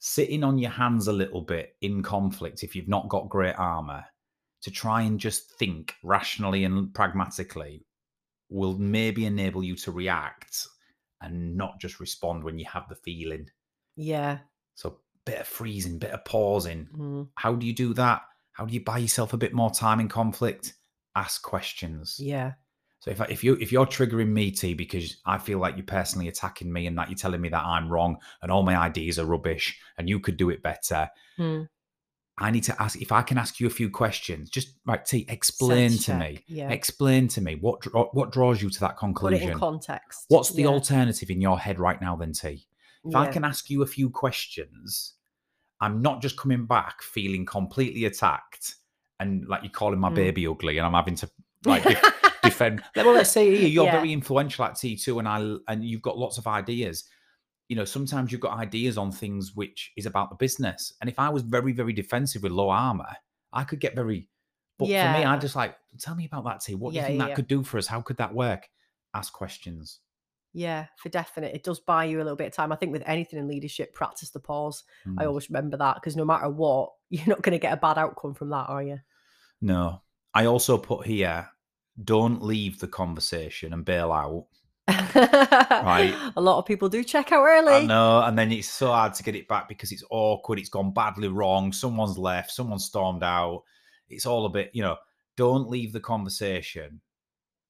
Sitting 0.00 0.42
on 0.42 0.58
your 0.58 0.70
hands 0.70 1.06
a 1.06 1.12
little 1.12 1.42
bit 1.42 1.76
in 1.82 2.02
conflict, 2.02 2.64
if 2.64 2.74
you've 2.74 2.88
not 2.88 3.08
got 3.08 3.28
great 3.28 3.54
armor, 3.56 4.04
to 4.62 4.70
try 4.70 5.02
and 5.02 5.20
just 5.20 5.52
think 5.58 5.94
rationally 6.02 6.64
and 6.64 6.92
pragmatically 6.92 7.84
will 8.48 8.76
maybe 8.78 9.26
enable 9.26 9.62
you 9.62 9.76
to 9.76 9.92
react 9.92 10.66
and 11.20 11.56
not 11.56 11.80
just 11.80 12.00
respond 12.00 12.42
when 12.42 12.58
you 12.58 12.64
have 12.66 12.88
the 12.88 12.94
feeling. 12.94 13.48
Yeah. 13.96 14.38
So, 14.74 14.98
bit 15.26 15.40
of 15.40 15.46
freezing, 15.46 15.98
bit 15.98 16.10
of 16.10 16.24
pausing. 16.24 16.88
Mm. 16.96 17.28
How 17.36 17.54
do 17.54 17.66
you 17.66 17.74
do 17.74 17.94
that? 17.94 18.22
How 18.52 18.66
do 18.66 18.74
you 18.74 18.82
buy 18.82 18.98
yourself 18.98 19.32
a 19.32 19.38
bit 19.38 19.52
more 19.54 19.70
time 19.70 20.00
in 20.00 20.08
conflict? 20.08 20.74
Ask 21.16 21.42
questions. 21.42 22.16
Yeah. 22.18 22.52
So 23.00 23.10
if 23.10 23.20
I, 23.20 23.24
if 23.30 23.42
you 23.42 23.54
if 23.60 23.72
you're 23.72 23.86
triggering 23.86 24.28
me, 24.28 24.50
T, 24.50 24.74
because 24.74 25.16
I 25.24 25.38
feel 25.38 25.58
like 25.58 25.76
you're 25.76 25.86
personally 25.86 26.28
attacking 26.28 26.70
me 26.70 26.86
and 26.86 26.98
that 26.98 27.08
you're 27.08 27.16
telling 27.16 27.40
me 27.40 27.48
that 27.48 27.64
I'm 27.64 27.88
wrong 27.88 28.18
and 28.42 28.52
all 28.52 28.62
my 28.62 28.76
ideas 28.76 29.18
are 29.18 29.24
rubbish 29.24 29.78
and 29.96 30.08
you 30.08 30.20
could 30.20 30.36
do 30.36 30.50
it 30.50 30.62
better, 30.62 31.08
Mm. 31.38 31.68
I 32.36 32.50
need 32.50 32.64
to 32.64 32.82
ask 32.82 33.00
if 33.00 33.12
I 33.12 33.20
can 33.22 33.36
ask 33.36 33.60
you 33.60 33.66
a 33.66 33.70
few 33.70 33.90
questions. 33.90 34.48
Just 34.48 34.70
right, 34.86 35.04
T, 35.04 35.26
explain 35.28 35.90
Sense 35.90 36.04
to 36.06 36.12
check, 36.12 36.18
me. 36.20 36.44
yeah. 36.46 36.70
Explain 36.70 37.28
to 37.28 37.40
me 37.42 37.54
what 37.54 37.84
what 38.14 38.32
draws 38.32 38.62
you 38.62 38.70
to 38.70 38.80
that 38.80 38.96
conclusion. 38.96 39.38
Put 39.40 39.48
it 39.48 39.52
in 39.52 39.58
context. 39.58 40.24
What's 40.28 40.50
the 40.50 40.62
yeah. 40.62 40.68
alternative 40.68 41.30
in 41.30 41.40
your 41.40 41.58
head 41.58 41.78
right 41.78 42.00
now, 42.00 42.16
then, 42.16 42.32
T? 42.32 42.66
If 43.04 43.14
I 43.16 43.26
can 43.28 43.44
ask 43.44 43.70
you 43.70 43.82
a 43.82 43.86
few 43.86 44.10
questions, 44.10 45.14
I'm 45.80 46.02
not 46.02 46.20
just 46.20 46.36
coming 46.36 46.66
back 46.66 47.02
feeling 47.02 47.46
completely 47.46 48.04
attacked 48.04 48.74
and 49.18 49.46
like 49.48 49.62
you're 49.62 49.72
calling 49.72 49.98
my 49.98 50.10
Mm. 50.10 50.14
baby 50.14 50.46
ugly 50.46 50.76
and 50.78 50.86
I'm 50.86 50.92
having 50.92 51.14
to 51.16 51.30
like 51.64 51.82
def- 51.84 52.22
defend. 52.42 52.82
Well, 52.96 53.12
let's 53.14 53.30
say 53.30 53.56
here, 53.56 53.68
you're 53.68 53.86
Yeah. 53.86 53.92
very 53.92 54.12
influential 54.12 54.64
at 54.66 54.74
T2 54.74 55.18
and 55.18 55.28
I 55.28 55.72
and 55.72 55.84
you've 55.84 56.02
got 56.02 56.18
lots 56.18 56.36
of 56.38 56.46
ideas. 56.46 57.04
You 57.68 57.76
know, 57.76 57.84
sometimes 57.84 58.32
you've 58.32 58.40
got 58.42 58.58
ideas 58.58 58.98
on 58.98 59.12
things 59.12 59.54
which 59.54 59.92
is 59.96 60.04
about 60.04 60.28
the 60.28 60.36
business. 60.36 60.92
And 61.00 61.08
if 61.08 61.18
I 61.18 61.28
was 61.30 61.42
very, 61.42 61.72
very 61.72 61.92
defensive 61.92 62.42
with 62.42 62.52
low 62.52 62.68
armor, 62.68 63.16
I 63.52 63.64
could 63.64 63.80
get 63.80 63.94
very 63.94 64.28
but 64.78 64.86
for 64.86 64.92
me, 65.18 65.24
I 65.26 65.36
just 65.36 65.56
like, 65.56 65.76
tell 65.98 66.14
me 66.14 66.24
about 66.24 66.44
that 66.44 66.60
T. 66.62 66.74
What 66.74 66.90
do 66.92 66.96
Yeah, 66.96 67.02
you 67.02 67.06
think 67.08 67.18
yeah, 67.18 67.24
that 67.24 67.28
yeah. 67.30 67.34
could 67.36 67.48
do 67.48 67.62
for 67.62 67.76
us? 67.76 67.86
How 67.86 68.00
could 68.00 68.16
that 68.16 68.32
work? 68.34 68.66
Ask 69.12 69.30
questions. 69.34 70.00
Yeah, 70.52 70.86
for 70.96 71.08
definite. 71.10 71.54
It 71.54 71.62
does 71.62 71.78
buy 71.80 72.04
you 72.06 72.18
a 72.18 72.24
little 72.24 72.36
bit 72.36 72.48
of 72.48 72.52
time. 72.52 72.72
I 72.72 72.76
think 72.76 72.90
with 72.92 73.04
anything 73.06 73.38
in 73.38 73.46
leadership, 73.46 73.94
practice 73.94 74.30
the 74.30 74.40
pause. 74.40 74.82
I 75.06 75.24
Mm. 75.24 75.26
always 75.28 75.48
remember 75.48 75.76
that 75.76 75.94
because 75.94 76.16
no 76.16 76.24
matter 76.24 76.48
what, 76.48 76.90
you're 77.10 77.26
not 77.26 77.42
going 77.42 77.52
to 77.52 77.58
get 77.58 77.72
a 77.72 77.76
bad 77.76 77.98
outcome 77.98 78.34
from 78.34 78.50
that, 78.50 78.68
are 78.68 78.82
you? 78.82 78.98
No. 79.60 80.02
I 80.34 80.46
also 80.46 80.76
put 80.78 81.06
here, 81.06 81.48
don't 82.02 82.42
leave 82.42 82.78
the 82.80 82.88
conversation 82.88 83.72
and 83.72 83.84
bail 83.84 84.12
out. 84.12 84.46
Right. 85.14 86.14
A 86.36 86.40
lot 86.40 86.58
of 86.58 86.66
people 86.66 86.88
do 86.88 87.04
check 87.04 87.32
out 87.32 87.44
early. 87.44 87.72
I 87.72 87.84
know, 87.86 88.22
and 88.22 88.38
then 88.38 88.50
it's 88.52 88.68
so 88.68 88.88
hard 88.88 89.14
to 89.14 89.22
get 89.22 89.34
it 89.36 89.48
back 89.48 89.68
because 89.68 89.92
it's 89.92 90.04
awkward. 90.10 90.58
It's 90.58 90.68
gone 90.68 90.92
badly 90.92 91.28
wrong. 91.28 91.72
Someone's 91.72 92.18
left. 92.18 92.50
Someone 92.50 92.78
stormed 92.78 93.22
out. 93.22 93.62
It's 94.08 94.26
all 94.26 94.46
a 94.46 94.50
bit, 94.50 94.70
you 94.72 94.82
know. 94.82 94.96
Don't 95.36 95.68
leave 95.70 95.92
the 95.92 96.00
conversation, 96.00 97.00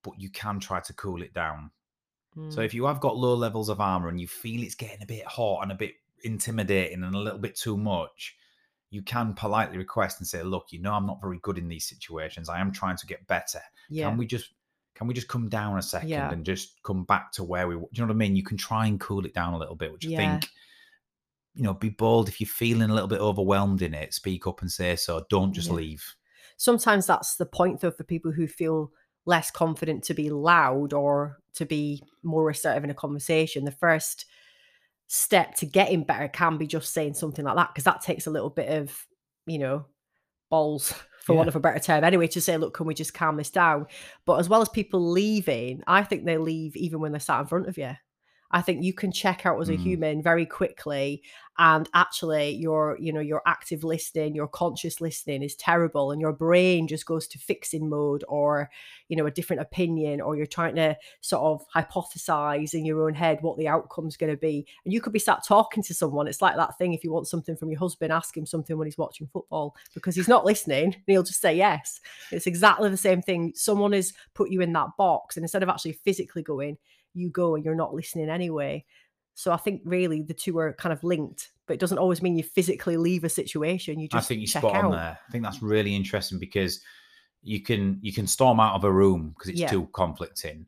but 0.02 0.18
you 0.18 0.30
can 0.30 0.58
try 0.60 0.80
to 0.80 0.92
cool 0.94 1.22
it 1.22 1.34
down. 1.34 1.70
So 2.34 2.58
Mm. 2.60 2.64
if 2.64 2.74
you 2.74 2.86
have 2.86 3.00
got 3.00 3.16
low 3.16 3.34
levels 3.34 3.68
of 3.68 3.80
armor 3.80 4.08
and 4.08 4.20
you 4.20 4.28
feel 4.28 4.62
it's 4.62 4.74
getting 4.76 5.02
a 5.02 5.06
bit 5.06 5.26
hot 5.26 5.62
and 5.62 5.72
a 5.72 5.74
bit 5.74 5.94
intimidating 6.22 7.02
and 7.02 7.14
a 7.14 7.18
little 7.18 7.38
bit 7.40 7.56
too 7.56 7.76
much, 7.76 8.36
you 8.90 9.02
can 9.02 9.34
politely 9.34 9.78
request 9.78 10.18
and 10.20 10.26
say, 10.26 10.42
"Look, 10.42 10.72
you 10.72 10.80
know, 10.80 10.92
I'm 10.92 11.06
not 11.06 11.20
very 11.20 11.38
good 11.42 11.58
in 11.58 11.68
these 11.68 11.86
situations. 11.88 12.48
I 12.48 12.60
am 12.60 12.72
trying 12.72 12.96
to 12.98 13.06
get 13.06 13.26
better. 13.26 13.60
yeah. 13.88 14.08
Can 14.08 14.16
we 14.18 14.26
just?" 14.26 14.50
Can 14.94 15.06
we 15.06 15.14
just 15.14 15.28
come 15.28 15.48
down 15.48 15.78
a 15.78 15.82
second 15.82 16.10
Yeah. 16.10 16.30
and 16.30 16.44
just 16.44 16.82
come 16.82 17.04
back 17.04 17.32
to 17.32 17.44
where 17.44 17.66
we? 17.66 17.74
Do 17.76 17.80
you 17.92 18.02
know 18.02 18.08
what 18.08 18.14
I 18.14 18.16
mean? 18.18 18.36
You 18.36 18.42
can 18.42 18.58
try 18.58 18.86
and 18.86 19.00
cool 19.00 19.24
it 19.24 19.32
down 19.32 19.54
a 19.54 19.58
little 19.58 19.76
bit, 19.76 19.92
which 19.92 20.06
I 20.06 20.10
think 20.16 20.50
you 21.54 21.64
know, 21.64 21.74
be 21.74 21.88
bold 21.88 22.28
if 22.28 22.40
you're 22.40 22.46
feeling 22.46 22.90
a 22.90 22.94
little 22.94 23.08
bit 23.08 23.18
overwhelmed 23.20 23.82
in 23.82 23.92
it. 23.92 24.14
Speak 24.14 24.46
up 24.46 24.60
and 24.60 24.70
say 24.70 24.94
so. 24.96 25.24
Don't 25.30 25.52
just 25.52 25.68
Yeah. 25.68 25.74
leave. 25.74 26.16
Sometimes 26.56 27.06
that's 27.06 27.34
the 27.36 27.46
point, 27.46 27.80
though, 27.80 27.90
for 27.90 28.04
people 28.04 28.30
who 28.32 28.46
feel 28.46 28.92
less 29.30 29.50
confident 29.50 30.04
to 30.04 30.14
be 30.14 30.28
loud 30.28 30.92
or 30.92 31.38
to 31.54 31.64
be 31.64 32.02
more 32.22 32.50
assertive 32.50 32.84
in 32.84 32.90
a 32.90 32.94
conversation. 32.94 33.64
The 33.64 33.70
first 33.70 34.26
step 35.06 35.54
to 35.56 35.66
getting 35.66 36.04
better 36.04 36.28
can 36.28 36.58
be 36.58 36.66
just 36.66 36.92
saying 36.92 37.14
something 37.14 37.44
like 37.44 37.56
that 37.56 37.70
because 37.72 37.84
that 37.84 38.02
takes 38.02 38.26
a 38.26 38.30
little 38.30 38.50
bit 38.50 38.68
of, 38.68 39.06
you 39.46 39.58
know, 39.58 39.86
balls 40.50 40.92
for 41.24 41.36
want 41.36 41.48
of 41.48 41.56
a 41.56 41.60
better 41.60 41.78
term 41.78 42.02
anyway 42.02 42.26
to 42.26 42.40
say 42.40 42.56
look 42.56 42.74
can 42.74 42.86
we 42.86 42.94
just 42.94 43.14
calm 43.14 43.36
this 43.36 43.50
down 43.50 43.86
but 44.24 44.40
as 44.40 44.48
well 44.48 44.62
as 44.62 44.70
people 44.70 45.10
leaving 45.12 45.82
i 45.86 46.02
think 46.02 46.24
they 46.24 46.38
leave 46.38 46.74
even 46.74 46.98
when 46.98 47.12
they're 47.12 47.20
sat 47.20 47.40
in 47.40 47.46
front 47.46 47.68
of 47.68 47.76
you 47.76 47.92
i 48.50 48.60
think 48.60 48.82
you 48.82 48.92
can 48.92 49.12
check 49.12 49.46
out 49.46 49.60
as 49.60 49.68
a 49.68 49.72
Mm. 49.72 49.82
human 49.82 50.22
very 50.22 50.46
quickly 50.46 51.22
and 51.58 51.88
actually 51.94 52.50
your 52.56 52.96
you 53.00 53.12
know 53.12 53.20
your 53.20 53.42
active 53.46 53.84
listening 53.84 54.34
your 54.34 54.48
conscious 54.48 55.00
listening 55.00 55.42
is 55.42 55.54
terrible 55.56 56.10
and 56.10 56.20
your 56.20 56.32
brain 56.32 56.86
just 56.88 57.04
goes 57.04 57.26
to 57.28 57.38
fixing 57.38 57.88
mode 57.88 58.24
or 58.28 58.70
you 59.08 59.16
know 59.16 59.26
a 59.26 59.30
different 59.30 59.60
opinion 59.60 60.20
or 60.20 60.36
you're 60.36 60.46
trying 60.46 60.74
to 60.74 60.96
sort 61.20 61.42
of 61.42 61.64
hypothesize 61.74 62.72
in 62.74 62.84
your 62.84 63.04
own 63.06 63.14
head 63.14 63.38
what 63.42 63.58
the 63.58 63.68
outcome's 63.68 64.16
going 64.16 64.32
to 64.32 64.36
be. 64.36 64.66
And 64.84 64.94
you 64.94 65.00
could 65.00 65.12
be 65.12 65.18
sat 65.18 65.44
talking 65.46 65.82
to 65.82 65.94
someone 65.94 66.28
it's 66.28 66.40
like 66.42 66.56
that 66.56 66.78
thing 66.78 66.94
if 66.94 67.04
you 67.04 67.12
want 67.12 67.28
something 67.28 67.56
from 67.56 67.70
your 67.70 67.78
husband 67.78 68.12
ask 68.12 68.36
him 68.36 68.46
something 68.46 68.78
when 68.78 68.86
he's 68.86 68.98
watching 68.98 69.26
football 69.32 69.76
because 69.94 70.14
he's 70.16 70.28
not 70.28 70.44
listening 70.46 70.84
and 70.84 70.96
he'll 71.06 71.22
just 71.22 71.40
say 71.42 71.54
yes. 71.54 72.00
It's 72.30 72.46
exactly 72.46 72.88
the 72.88 72.96
same 72.96 73.20
thing. 73.22 73.52
Someone 73.54 73.92
has 73.92 74.12
put 74.34 74.50
you 74.50 74.60
in 74.60 74.72
that 74.74 74.88
box 74.96 75.36
and 75.36 75.44
instead 75.44 75.62
of 75.62 75.68
actually 75.68 75.92
physically 75.92 76.42
going 76.42 76.78
you 77.14 77.30
go 77.30 77.54
and 77.54 77.64
you're 77.64 77.74
not 77.74 77.94
listening 77.94 78.28
anyway 78.30 78.84
so 79.34 79.52
I 79.52 79.56
think 79.56 79.80
really 79.86 80.20
the 80.20 80.34
two 80.34 80.58
are 80.58 80.74
kind 80.74 80.92
of 80.92 81.02
linked, 81.02 81.52
but 81.66 81.72
it 81.72 81.80
doesn't 81.80 81.96
always 81.96 82.20
mean 82.20 82.36
you 82.36 82.42
physically 82.42 82.98
leave 82.98 83.24
a 83.24 83.28
situation. 83.30 83.98
You 83.98 84.06
just 84.06 84.22
I 84.24 84.28
think 84.28 84.40
you're 84.40 84.48
spot 84.48 84.76
out. 84.76 84.84
on 84.86 84.90
there. 84.90 85.18
I 85.26 85.32
think 85.32 85.44
that's 85.44 85.62
really 85.62 85.94
interesting 85.96 86.38
because 86.38 86.82
you 87.42 87.62
can 87.62 87.98
you 88.02 88.12
can 88.12 88.26
storm 88.26 88.60
out 88.60 88.74
of 88.74 88.84
a 88.84 88.92
room 88.92 89.30
because 89.30 89.48
it's 89.48 89.60
Yeah. 89.60 89.68
too 89.70 89.86
conflicting, 89.94 90.66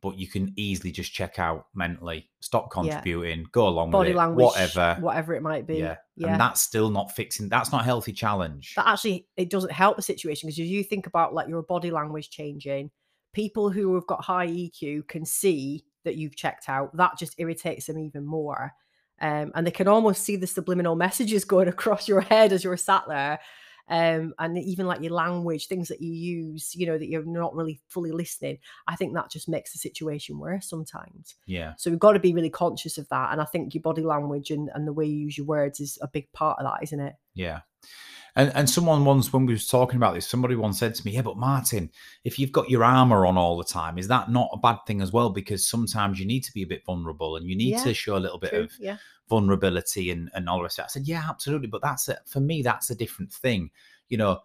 but 0.00 0.16
you 0.18 0.26
can 0.26 0.54
easily 0.56 0.90
just 0.90 1.12
check 1.12 1.38
out 1.38 1.66
mentally, 1.74 2.30
stop 2.40 2.70
Yeah. 2.72 2.94
contributing, 2.94 3.44
go 3.52 3.68
along 3.68 3.90
Body 3.90 4.10
with 4.10 4.14
it, 4.14 4.18
language, 4.18 4.44
whatever. 4.44 4.96
whatever 5.00 5.34
it 5.34 5.42
might 5.42 5.66
be. 5.66 5.76
yeah. 5.76 5.96
yeah. 6.16 6.28
and 6.28 6.40
that's 6.40 6.62
still 6.62 6.88
not 6.88 7.12
fixing. 7.14 7.50
That's 7.50 7.72
not 7.72 7.82
a 7.82 7.84
healthy 7.84 8.14
challenge. 8.14 8.74
that 8.76 8.86
actually 8.86 9.28
it 9.36 9.50
doesn't 9.50 9.72
help 9.72 9.96
the 9.96 10.02
situation 10.02 10.46
because 10.46 10.58
you 10.58 10.82
think 10.82 11.06
about 11.06 11.34
like 11.34 11.48
your 11.48 11.62
body 11.62 11.90
language 11.90 12.30
changing 12.30 12.90
people 13.32 13.70
who 13.70 13.94
have 13.94 14.06
got 14.06 14.24
high 14.24 14.46
eq 14.46 15.06
can 15.08 15.24
see 15.24 15.84
that 16.04 16.16
you've 16.16 16.36
checked 16.36 16.68
out. 16.68 16.96
That 16.96 17.18
just 17.18 17.34
irritates 17.38 17.86
them 17.86 17.98
even 17.98 18.24
more 18.24 18.72
um, 19.20 19.52
and 19.54 19.66
they 19.66 19.70
can 19.70 19.88
almost 19.88 20.22
see 20.22 20.36
the 20.36 20.46
subliminal 20.46 20.96
messages 20.96 21.44
going 21.44 21.68
across 21.68 22.08
your 22.08 22.20
head 22.20 22.52
as 22.52 22.64
you're 22.64 22.76
sat 22.76 23.04
there 23.08 23.38
um, 23.90 24.34
and 24.38 24.58
even 24.58 24.86
like 24.86 25.00
your 25.00 25.12
language 25.12 25.66
things 25.66 25.88
that 25.88 26.02
you 26.02 26.12
use 26.12 26.74
you 26.74 26.86
know 26.86 26.98
that 26.98 27.08
you're 27.08 27.24
not 27.24 27.54
really 27.54 27.80
fully 27.88 28.12
listening. 28.12 28.58
I 28.86 28.96
think 28.96 29.14
that 29.14 29.30
just 29.30 29.48
makes 29.48 29.72
the 29.72 29.78
situation 29.78 30.38
worse 30.38 30.68
sometimes. 30.68 31.36
Yeah, 31.46 31.72
so 31.78 31.90
we've 31.90 31.98
got 31.98 32.12
to 32.12 32.20
be 32.20 32.34
really 32.34 32.50
conscious 32.50 32.98
of 32.98 33.08
that 33.08 33.32
and 33.32 33.40
i 33.40 33.44
think 33.44 33.74
your 33.74 33.82
body 33.82 34.02
language 34.02 34.50
and, 34.50 34.70
and 34.74 34.86
the 34.86 34.92
way 34.92 35.06
you 35.06 35.16
use 35.16 35.38
your 35.38 35.46
words 35.46 35.80
is 35.80 35.98
a 36.02 36.08
big 36.08 36.30
part 36.32 36.58
of 36.58 36.66
that 36.66 36.82
isn't 36.82 37.00
it 37.00 37.14
yeah. 37.34 37.60
And 38.36 38.52
and 38.54 38.70
someone 38.70 39.04
once 39.04 39.32
when 39.32 39.46
we 39.46 39.52
was 39.52 39.66
talking 39.66 39.96
about 39.96 40.14
this, 40.14 40.28
somebody 40.28 40.54
once 40.54 40.78
said 40.78 40.94
to 40.94 41.04
me, 41.04 41.12
"Yeah, 41.12 41.22
but 41.22 41.36
Martin, 41.36 41.90
if 42.24 42.38
you've 42.38 42.52
got 42.52 42.70
your 42.70 42.84
armor 42.84 43.26
on 43.26 43.36
all 43.36 43.56
the 43.58 43.64
time, 43.64 43.98
is 43.98 44.06
that 44.08 44.30
not 44.30 44.50
a 44.52 44.58
bad 44.58 44.78
thing 44.86 45.00
as 45.00 45.12
well? 45.12 45.30
Because 45.30 45.68
sometimes 45.68 46.20
you 46.20 46.26
need 46.26 46.44
to 46.44 46.52
be 46.52 46.62
a 46.62 46.66
bit 46.66 46.84
vulnerable 46.86 47.36
and 47.36 47.46
you 47.46 47.56
need 47.56 47.72
Yeah, 47.72 47.84
to 47.84 47.94
show 47.94 48.16
a 48.16 48.18
little 48.18 48.38
bit 48.38 48.50
True, 48.50 48.60
of 48.60 48.72
yeah 48.78 48.98
vulnerability 49.28 50.10
and, 50.10 50.30
and 50.34 50.48
all 50.48 50.64
of 50.64 50.70
it. 50.70 50.80
I 50.80 50.86
said, 50.86 51.06
yeah, 51.06 51.24
absolutely. 51.28 51.68
But 51.68 51.82
that's 51.82 52.08
it. 52.08 52.18
For 52.26 52.40
me, 52.40 52.62
that's 52.62 52.90
a 52.90 52.94
different 52.94 53.32
thing. 53.32 53.70
You 54.08 54.18
know, 54.18 54.40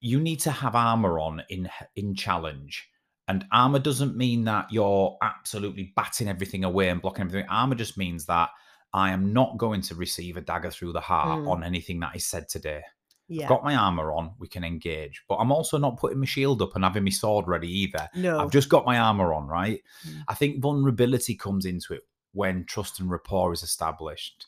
you 0.00 0.20
need 0.20 0.40
to 0.40 0.50
have 0.50 0.74
armor 0.74 1.18
on 1.18 1.42
in 1.50 1.68
in 1.96 2.14
challenge. 2.14 2.88
And 3.28 3.44
armor 3.50 3.80
doesn't 3.80 4.16
mean 4.16 4.44
that 4.44 4.70
you're 4.70 5.16
absolutely 5.20 5.92
batting 5.96 6.28
everything 6.28 6.62
away 6.64 6.90
and 6.90 7.02
blocking 7.02 7.24
everything. 7.24 7.48
Armor 7.50 7.74
just 7.74 7.98
means 7.98 8.24
that 8.26 8.50
I 8.96 9.10
am 9.10 9.32
not 9.32 9.58
going 9.58 9.82
to 9.82 9.94
receive 9.94 10.36
a 10.36 10.40
dagger 10.40 10.70
through 10.70 10.92
the 10.94 11.00
heart 11.00 11.40
Mm. 11.42 11.50
on 11.50 11.62
anything 11.62 12.00
that 12.00 12.16
is 12.16 12.26
said 12.26 12.48
today. 12.48 12.82
yeah 13.28 13.42
I've 13.44 13.48
got 13.48 13.64
my 13.64 13.74
armor 13.76 14.12
on, 14.12 14.32
we 14.38 14.48
can 14.48 14.64
engage. 14.64 15.22
But 15.28 15.36
I'm 15.36 15.52
also 15.52 15.76
not 15.78 15.98
putting 15.98 16.18
my 16.20 16.26
shield 16.26 16.62
up 16.62 16.74
and 16.76 16.84
having 16.84 17.04
my 17.04 17.10
sword 17.10 17.46
ready 17.46 17.70
either. 17.82 18.08
no 18.14 18.38
I've 18.40 18.52
just 18.52 18.68
got 18.68 18.86
my 18.86 18.98
armor 18.98 19.34
on, 19.34 19.46
right? 19.46 19.80
Mm. 20.08 20.22
I 20.28 20.34
think 20.34 20.62
vulnerability 20.62 21.34
comes 21.34 21.66
into 21.66 21.92
it 21.94 22.02
when 22.32 22.64
trust 22.64 23.00
and 23.00 23.10
rapport 23.10 23.52
is 23.52 23.62
established. 23.62 24.46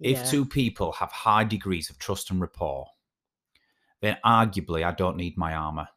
If 0.00 0.18
yeah. 0.18 0.24
two 0.24 0.44
people 0.44 0.90
have 0.92 1.12
high 1.12 1.44
degrees 1.44 1.88
of 1.90 1.98
trust 1.98 2.30
and 2.30 2.40
rapport, 2.40 2.86
then 4.00 4.16
arguably 4.24 4.82
I 4.84 4.92
don't 4.92 5.16
need 5.16 5.36
my 5.36 5.54
armor 5.54 5.88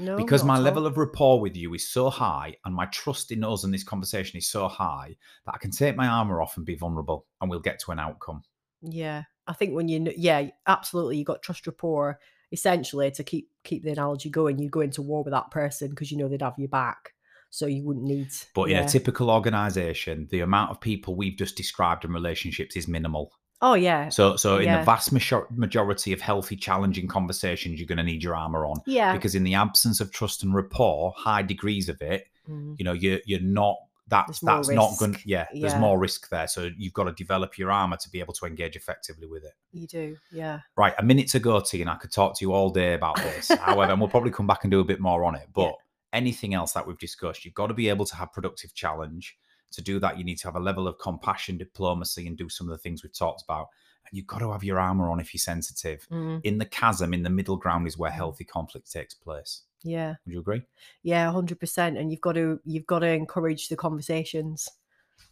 no, 0.00 0.16
because 0.16 0.44
my 0.44 0.58
level 0.58 0.86
of 0.86 0.96
rapport 0.96 1.40
with 1.40 1.56
you 1.56 1.74
is 1.74 1.88
so 1.88 2.10
high 2.10 2.56
and 2.64 2.74
my 2.74 2.86
trust 2.86 3.30
in 3.32 3.44
us 3.44 3.64
and 3.64 3.72
this 3.72 3.84
conversation 3.84 4.38
is 4.38 4.46
so 4.46 4.66
high 4.68 5.16
that 5.46 5.54
I 5.54 5.58
can 5.58 5.70
take 5.70 5.96
my 5.96 6.06
armor 6.06 6.40
off 6.40 6.56
and 6.56 6.66
be 6.66 6.74
vulnerable 6.74 7.26
and 7.40 7.50
we'll 7.50 7.60
get 7.60 7.78
to 7.80 7.92
an 7.92 7.98
outcome. 7.98 8.42
yeah 8.82 9.24
i 9.46 9.52
think 9.52 9.74
when 9.74 9.88
you 9.88 10.12
yeah 10.16 10.48
absolutely 10.66 11.18
you 11.18 11.24
got 11.24 11.42
trust 11.42 11.66
rapport 11.66 12.18
essentially 12.52 13.10
to 13.10 13.22
keep 13.22 13.50
keep 13.64 13.82
the 13.84 13.90
analogy 13.90 14.30
going 14.30 14.58
you 14.58 14.68
go 14.68 14.80
into 14.80 15.02
war 15.02 15.22
with 15.22 15.32
that 15.32 15.50
person 15.50 15.90
because 15.90 16.10
you 16.10 16.16
know 16.16 16.28
they'd 16.28 16.42
have 16.42 16.58
your 16.58 16.68
back 16.68 17.12
so 17.50 17.66
you 17.66 17.82
wouldn't 17.82 18.06
need 18.06 18.28
But 18.54 18.70
in 18.70 18.76
yeah. 18.76 18.84
a 18.84 18.88
typical 18.88 19.28
organization, 19.28 20.28
the 20.30 20.40
amount 20.40 20.70
of 20.70 20.80
people 20.80 21.16
we've 21.16 21.36
just 21.36 21.56
described 21.56 22.04
in 22.04 22.12
relationships 22.12 22.76
is 22.76 22.86
minimal. 22.86 23.32
Oh 23.62 23.74
yeah 23.74 24.08
So, 24.08 24.36
so 24.36 24.56
in 24.58 24.64
Yeah. 24.64 24.78
the 24.78 24.84
vast 24.84 25.12
majority 25.50 26.12
of 26.12 26.20
healthy, 26.20 26.56
challenging 26.56 27.08
conversations, 27.08 27.78
you're 27.78 27.86
going 27.86 27.98
to 27.98 28.04
need 28.04 28.22
your 28.22 28.34
armor 28.36 28.64
on 28.66 28.80
yeah 28.86 29.12
because 29.12 29.34
in 29.34 29.44
the 29.44 29.54
absence 29.54 30.00
of 30.00 30.10
trust 30.12 30.42
and 30.42 30.54
rapport, 30.54 31.12
high 31.16 31.42
degrees 31.42 31.88
of 31.88 32.00
it, 32.02 32.26
Mm. 32.48 32.74
you 32.78 32.84
know, 32.84 32.92
you're 32.94 33.20
you're 33.26 33.40
not 33.40 33.76
that's 34.08 34.40
There's 34.40 34.66
that's 34.66 34.74
not 34.76 34.98
going. 34.98 35.12
risk. 35.12 35.22
Yeah, 35.24 35.46
there's 35.54 35.76
more 35.76 35.96
risk 35.96 36.30
there. 36.30 36.48
So 36.48 36.68
you've 36.76 36.94
got 36.94 37.04
to 37.04 37.12
develop 37.12 37.56
your 37.58 37.70
armor 37.70 37.96
to 37.98 38.10
be 38.10 38.18
able 38.18 38.32
to 38.34 38.46
engage 38.46 38.74
effectively 38.74 39.28
with 39.28 39.44
it. 39.44 39.52
you 39.72 39.86
do 39.86 40.16
yeah 40.32 40.60
Right, 40.76 40.94
a 40.98 41.02
minute 41.04 41.28
to 41.28 41.38
go, 41.38 41.60
T, 41.60 41.80
and 41.80 41.88
I 41.88 41.94
could 41.94 42.10
talk 42.10 42.36
to 42.38 42.44
you 42.44 42.52
all 42.52 42.70
day 42.70 42.94
about 42.94 43.16
this. 43.16 43.50
However, 43.60 43.92
and 43.92 44.00
we'll 44.00 44.08
probably 44.10 44.32
come 44.32 44.48
back 44.48 44.64
and 44.64 44.70
do 44.72 44.80
a 44.80 44.84
bit 44.84 44.98
more 45.00 45.22
on 45.24 45.36
it. 45.36 45.46
But 45.54 45.74
anything 46.12 46.54
else 46.54 46.72
that 46.72 46.88
we've 46.88 46.98
discussed, 46.98 47.44
you've 47.44 47.54
got 47.54 47.68
to 47.68 47.74
be 47.74 47.88
able 47.88 48.04
to 48.06 48.16
have 48.16 48.32
productive 48.32 48.74
challenge. 48.74 49.36
To 49.72 49.82
do 49.82 50.00
that, 50.00 50.18
you 50.18 50.24
need 50.24 50.38
to 50.38 50.48
have 50.48 50.56
a 50.56 50.60
level 50.60 50.88
of 50.88 50.98
compassion, 50.98 51.58
diplomacy, 51.58 52.26
and 52.26 52.36
do 52.36 52.48
some 52.48 52.68
of 52.68 52.72
the 52.72 52.78
things 52.78 53.02
we've 53.02 53.16
talked 53.16 53.42
about. 53.42 53.68
And 54.08 54.16
you've 54.16 54.26
got 54.26 54.38
to 54.38 54.50
have 54.52 54.64
your 54.64 54.80
armor 54.80 55.10
on 55.10 55.20
if 55.20 55.32
you're 55.32 55.38
sensitive. 55.38 56.06
Mm. 56.10 56.40
In 56.42 56.58
the 56.58 56.64
chasm, 56.64 57.14
in 57.14 57.22
the 57.22 57.30
middle 57.30 57.56
ground, 57.56 57.86
is 57.86 57.98
where 57.98 58.10
healthy 58.10 58.44
conflict 58.44 58.90
takes 58.90 59.14
place. 59.14 59.62
yeah 59.82 60.14
Would 60.24 60.32
you 60.32 60.40
agree? 60.40 60.62
Yeah, 61.02 61.30
hundred 61.30 61.60
percent. 61.60 61.98
And 61.98 62.10
you've 62.10 62.20
got 62.20 62.32
to 62.32 62.60
you've 62.64 62.86
got 62.86 63.00
to 63.00 63.08
encourage 63.08 63.68
the 63.68 63.76
conversations. 63.76 64.68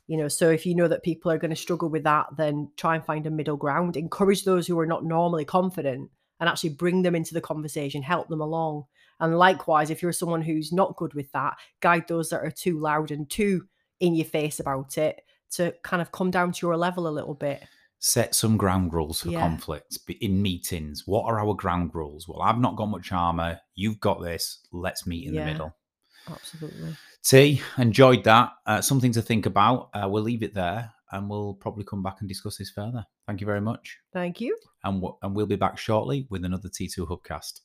You 0.07 0.17
know, 0.17 0.29
so 0.29 0.49
if 0.51 0.65
you 0.65 0.75
know 0.75 0.89
that 0.89 1.03
people 1.03 1.31
are 1.31 1.39
going 1.39 1.51
to 1.51 1.57
struggle 1.57 1.91
with 1.91 2.05
that, 2.05 2.27
then 2.37 2.71
try 2.77 2.95
and 2.95 3.05
find 3.05 3.27
a 3.27 3.31
middle 3.31 3.57
ground. 3.57 3.97
Encourage 3.97 4.45
those 4.45 4.67
who 4.67 4.79
are 4.79 4.87
not 4.87 5.05
normally 5.05 5.45
confident 5.45 6.11
and 6.41 6.49
actually 6.49 6.71
bring 6.71 7.03
them 7.03 7.15
into 7.15 7.35
the 7.35 7.41
conversation, 7.41 8.03
help 8.03 8.29
them 8.29 8.41
along. 8.41 8.85
And 9.21 9.37
likewise, 9.37 9.91
if 9.91 10.01
you're 10.01 10.13
someone 10.13 10.43
who's 10.43 10.73
not 10.73 10.97
good 10.97 11.13
with 11.15 11.31
that, 11.33 11.57
guide 11.81 12.07
those 12.09 12.31
that 12.31 12.41
are 12.41 12.51
too 12.51 12.79
loud 12.79 13.11
and 13.11 13.29
too 13.29 13.67
in 14.01 14.15
your 14.15 14.25
face 14.27 14.61
about 14.61 14.99
it 14.99 15.23
to 15.53 15.75
kind 15.83 16.03
of 16.03 16.13
come 16.13 16.31
down 16.31 16.53
to 16.53 16.67
your 16.67 16.77
level 16.77 17.09
a 17.09 17.11
little 17.11 17.35
bit. 17.35 17.65
Set 18.01 18.35
some 18.35 18.57
ground 18.57 18.93
rules 18.95 19.23
for 19.23 19.31
Yeah. 19.31 19.41
conflict 19.41 19.99
in 20.21 20.41
meetings. 20.41 21.03
What 21.07 21.25
are 21.25 21.41
our 21.41 21.55
ground 21.55 21.91
rules? 21.95 22.29
Well, 22.29 22.43
I've 22.43 22.61
not 22.61 22.77
got 22.77 22.87
much 22.87 23.11
armor. 23.13 23.59
You've 23.75 23.99
got 23.99 24.23
this. 24.23 24.61
Let's 24.73 25.07
meet 25.07 25.27
in 25.27 25.35
Yeah. 25.35 25.45
the 25.47 25.53
middle. 25.53 25.75
Absolutely. 26.29 26.97
T, 27.25 27.61
enjoyed 27.79 28.23
that. 28.25 28.53
Uh, 28.67 28.81
something 28.81 29.11
to 29.13 29.23
think 29.23 29.47
about. 29.47 29.91
Uh, 29.95 30.07
we'll 30.09 30.23
leave 30.23 30.43
it 30.43 30.55
there 30.55 30.93
and 31.11 31.29
we'll 31.29 31.55
probably 31.55 31.85
come 31.85 32.03
back 32.03 32.17
and 32.21 32.29
discuss 32.29 32.59
this 32.59 32.71
further. 32.71 33.05
Thank 33.27 33.41
you 33.41 33.47
very 33.47 33.61
much. 33.63 33.99
Thank 34.13 34.41
you. 34.41 34.57
And, 34.85 35.01
w- 35.01 35.17
and 35.23 35.35
we'll 35.35 35.47
be 35.47 35.57
back 35.57 35.77
shortly 35.79 36.27
with 36.31 36.45
another 36.45 36.69
T2 36.69 37.09
Hubcast. 37.09 37.63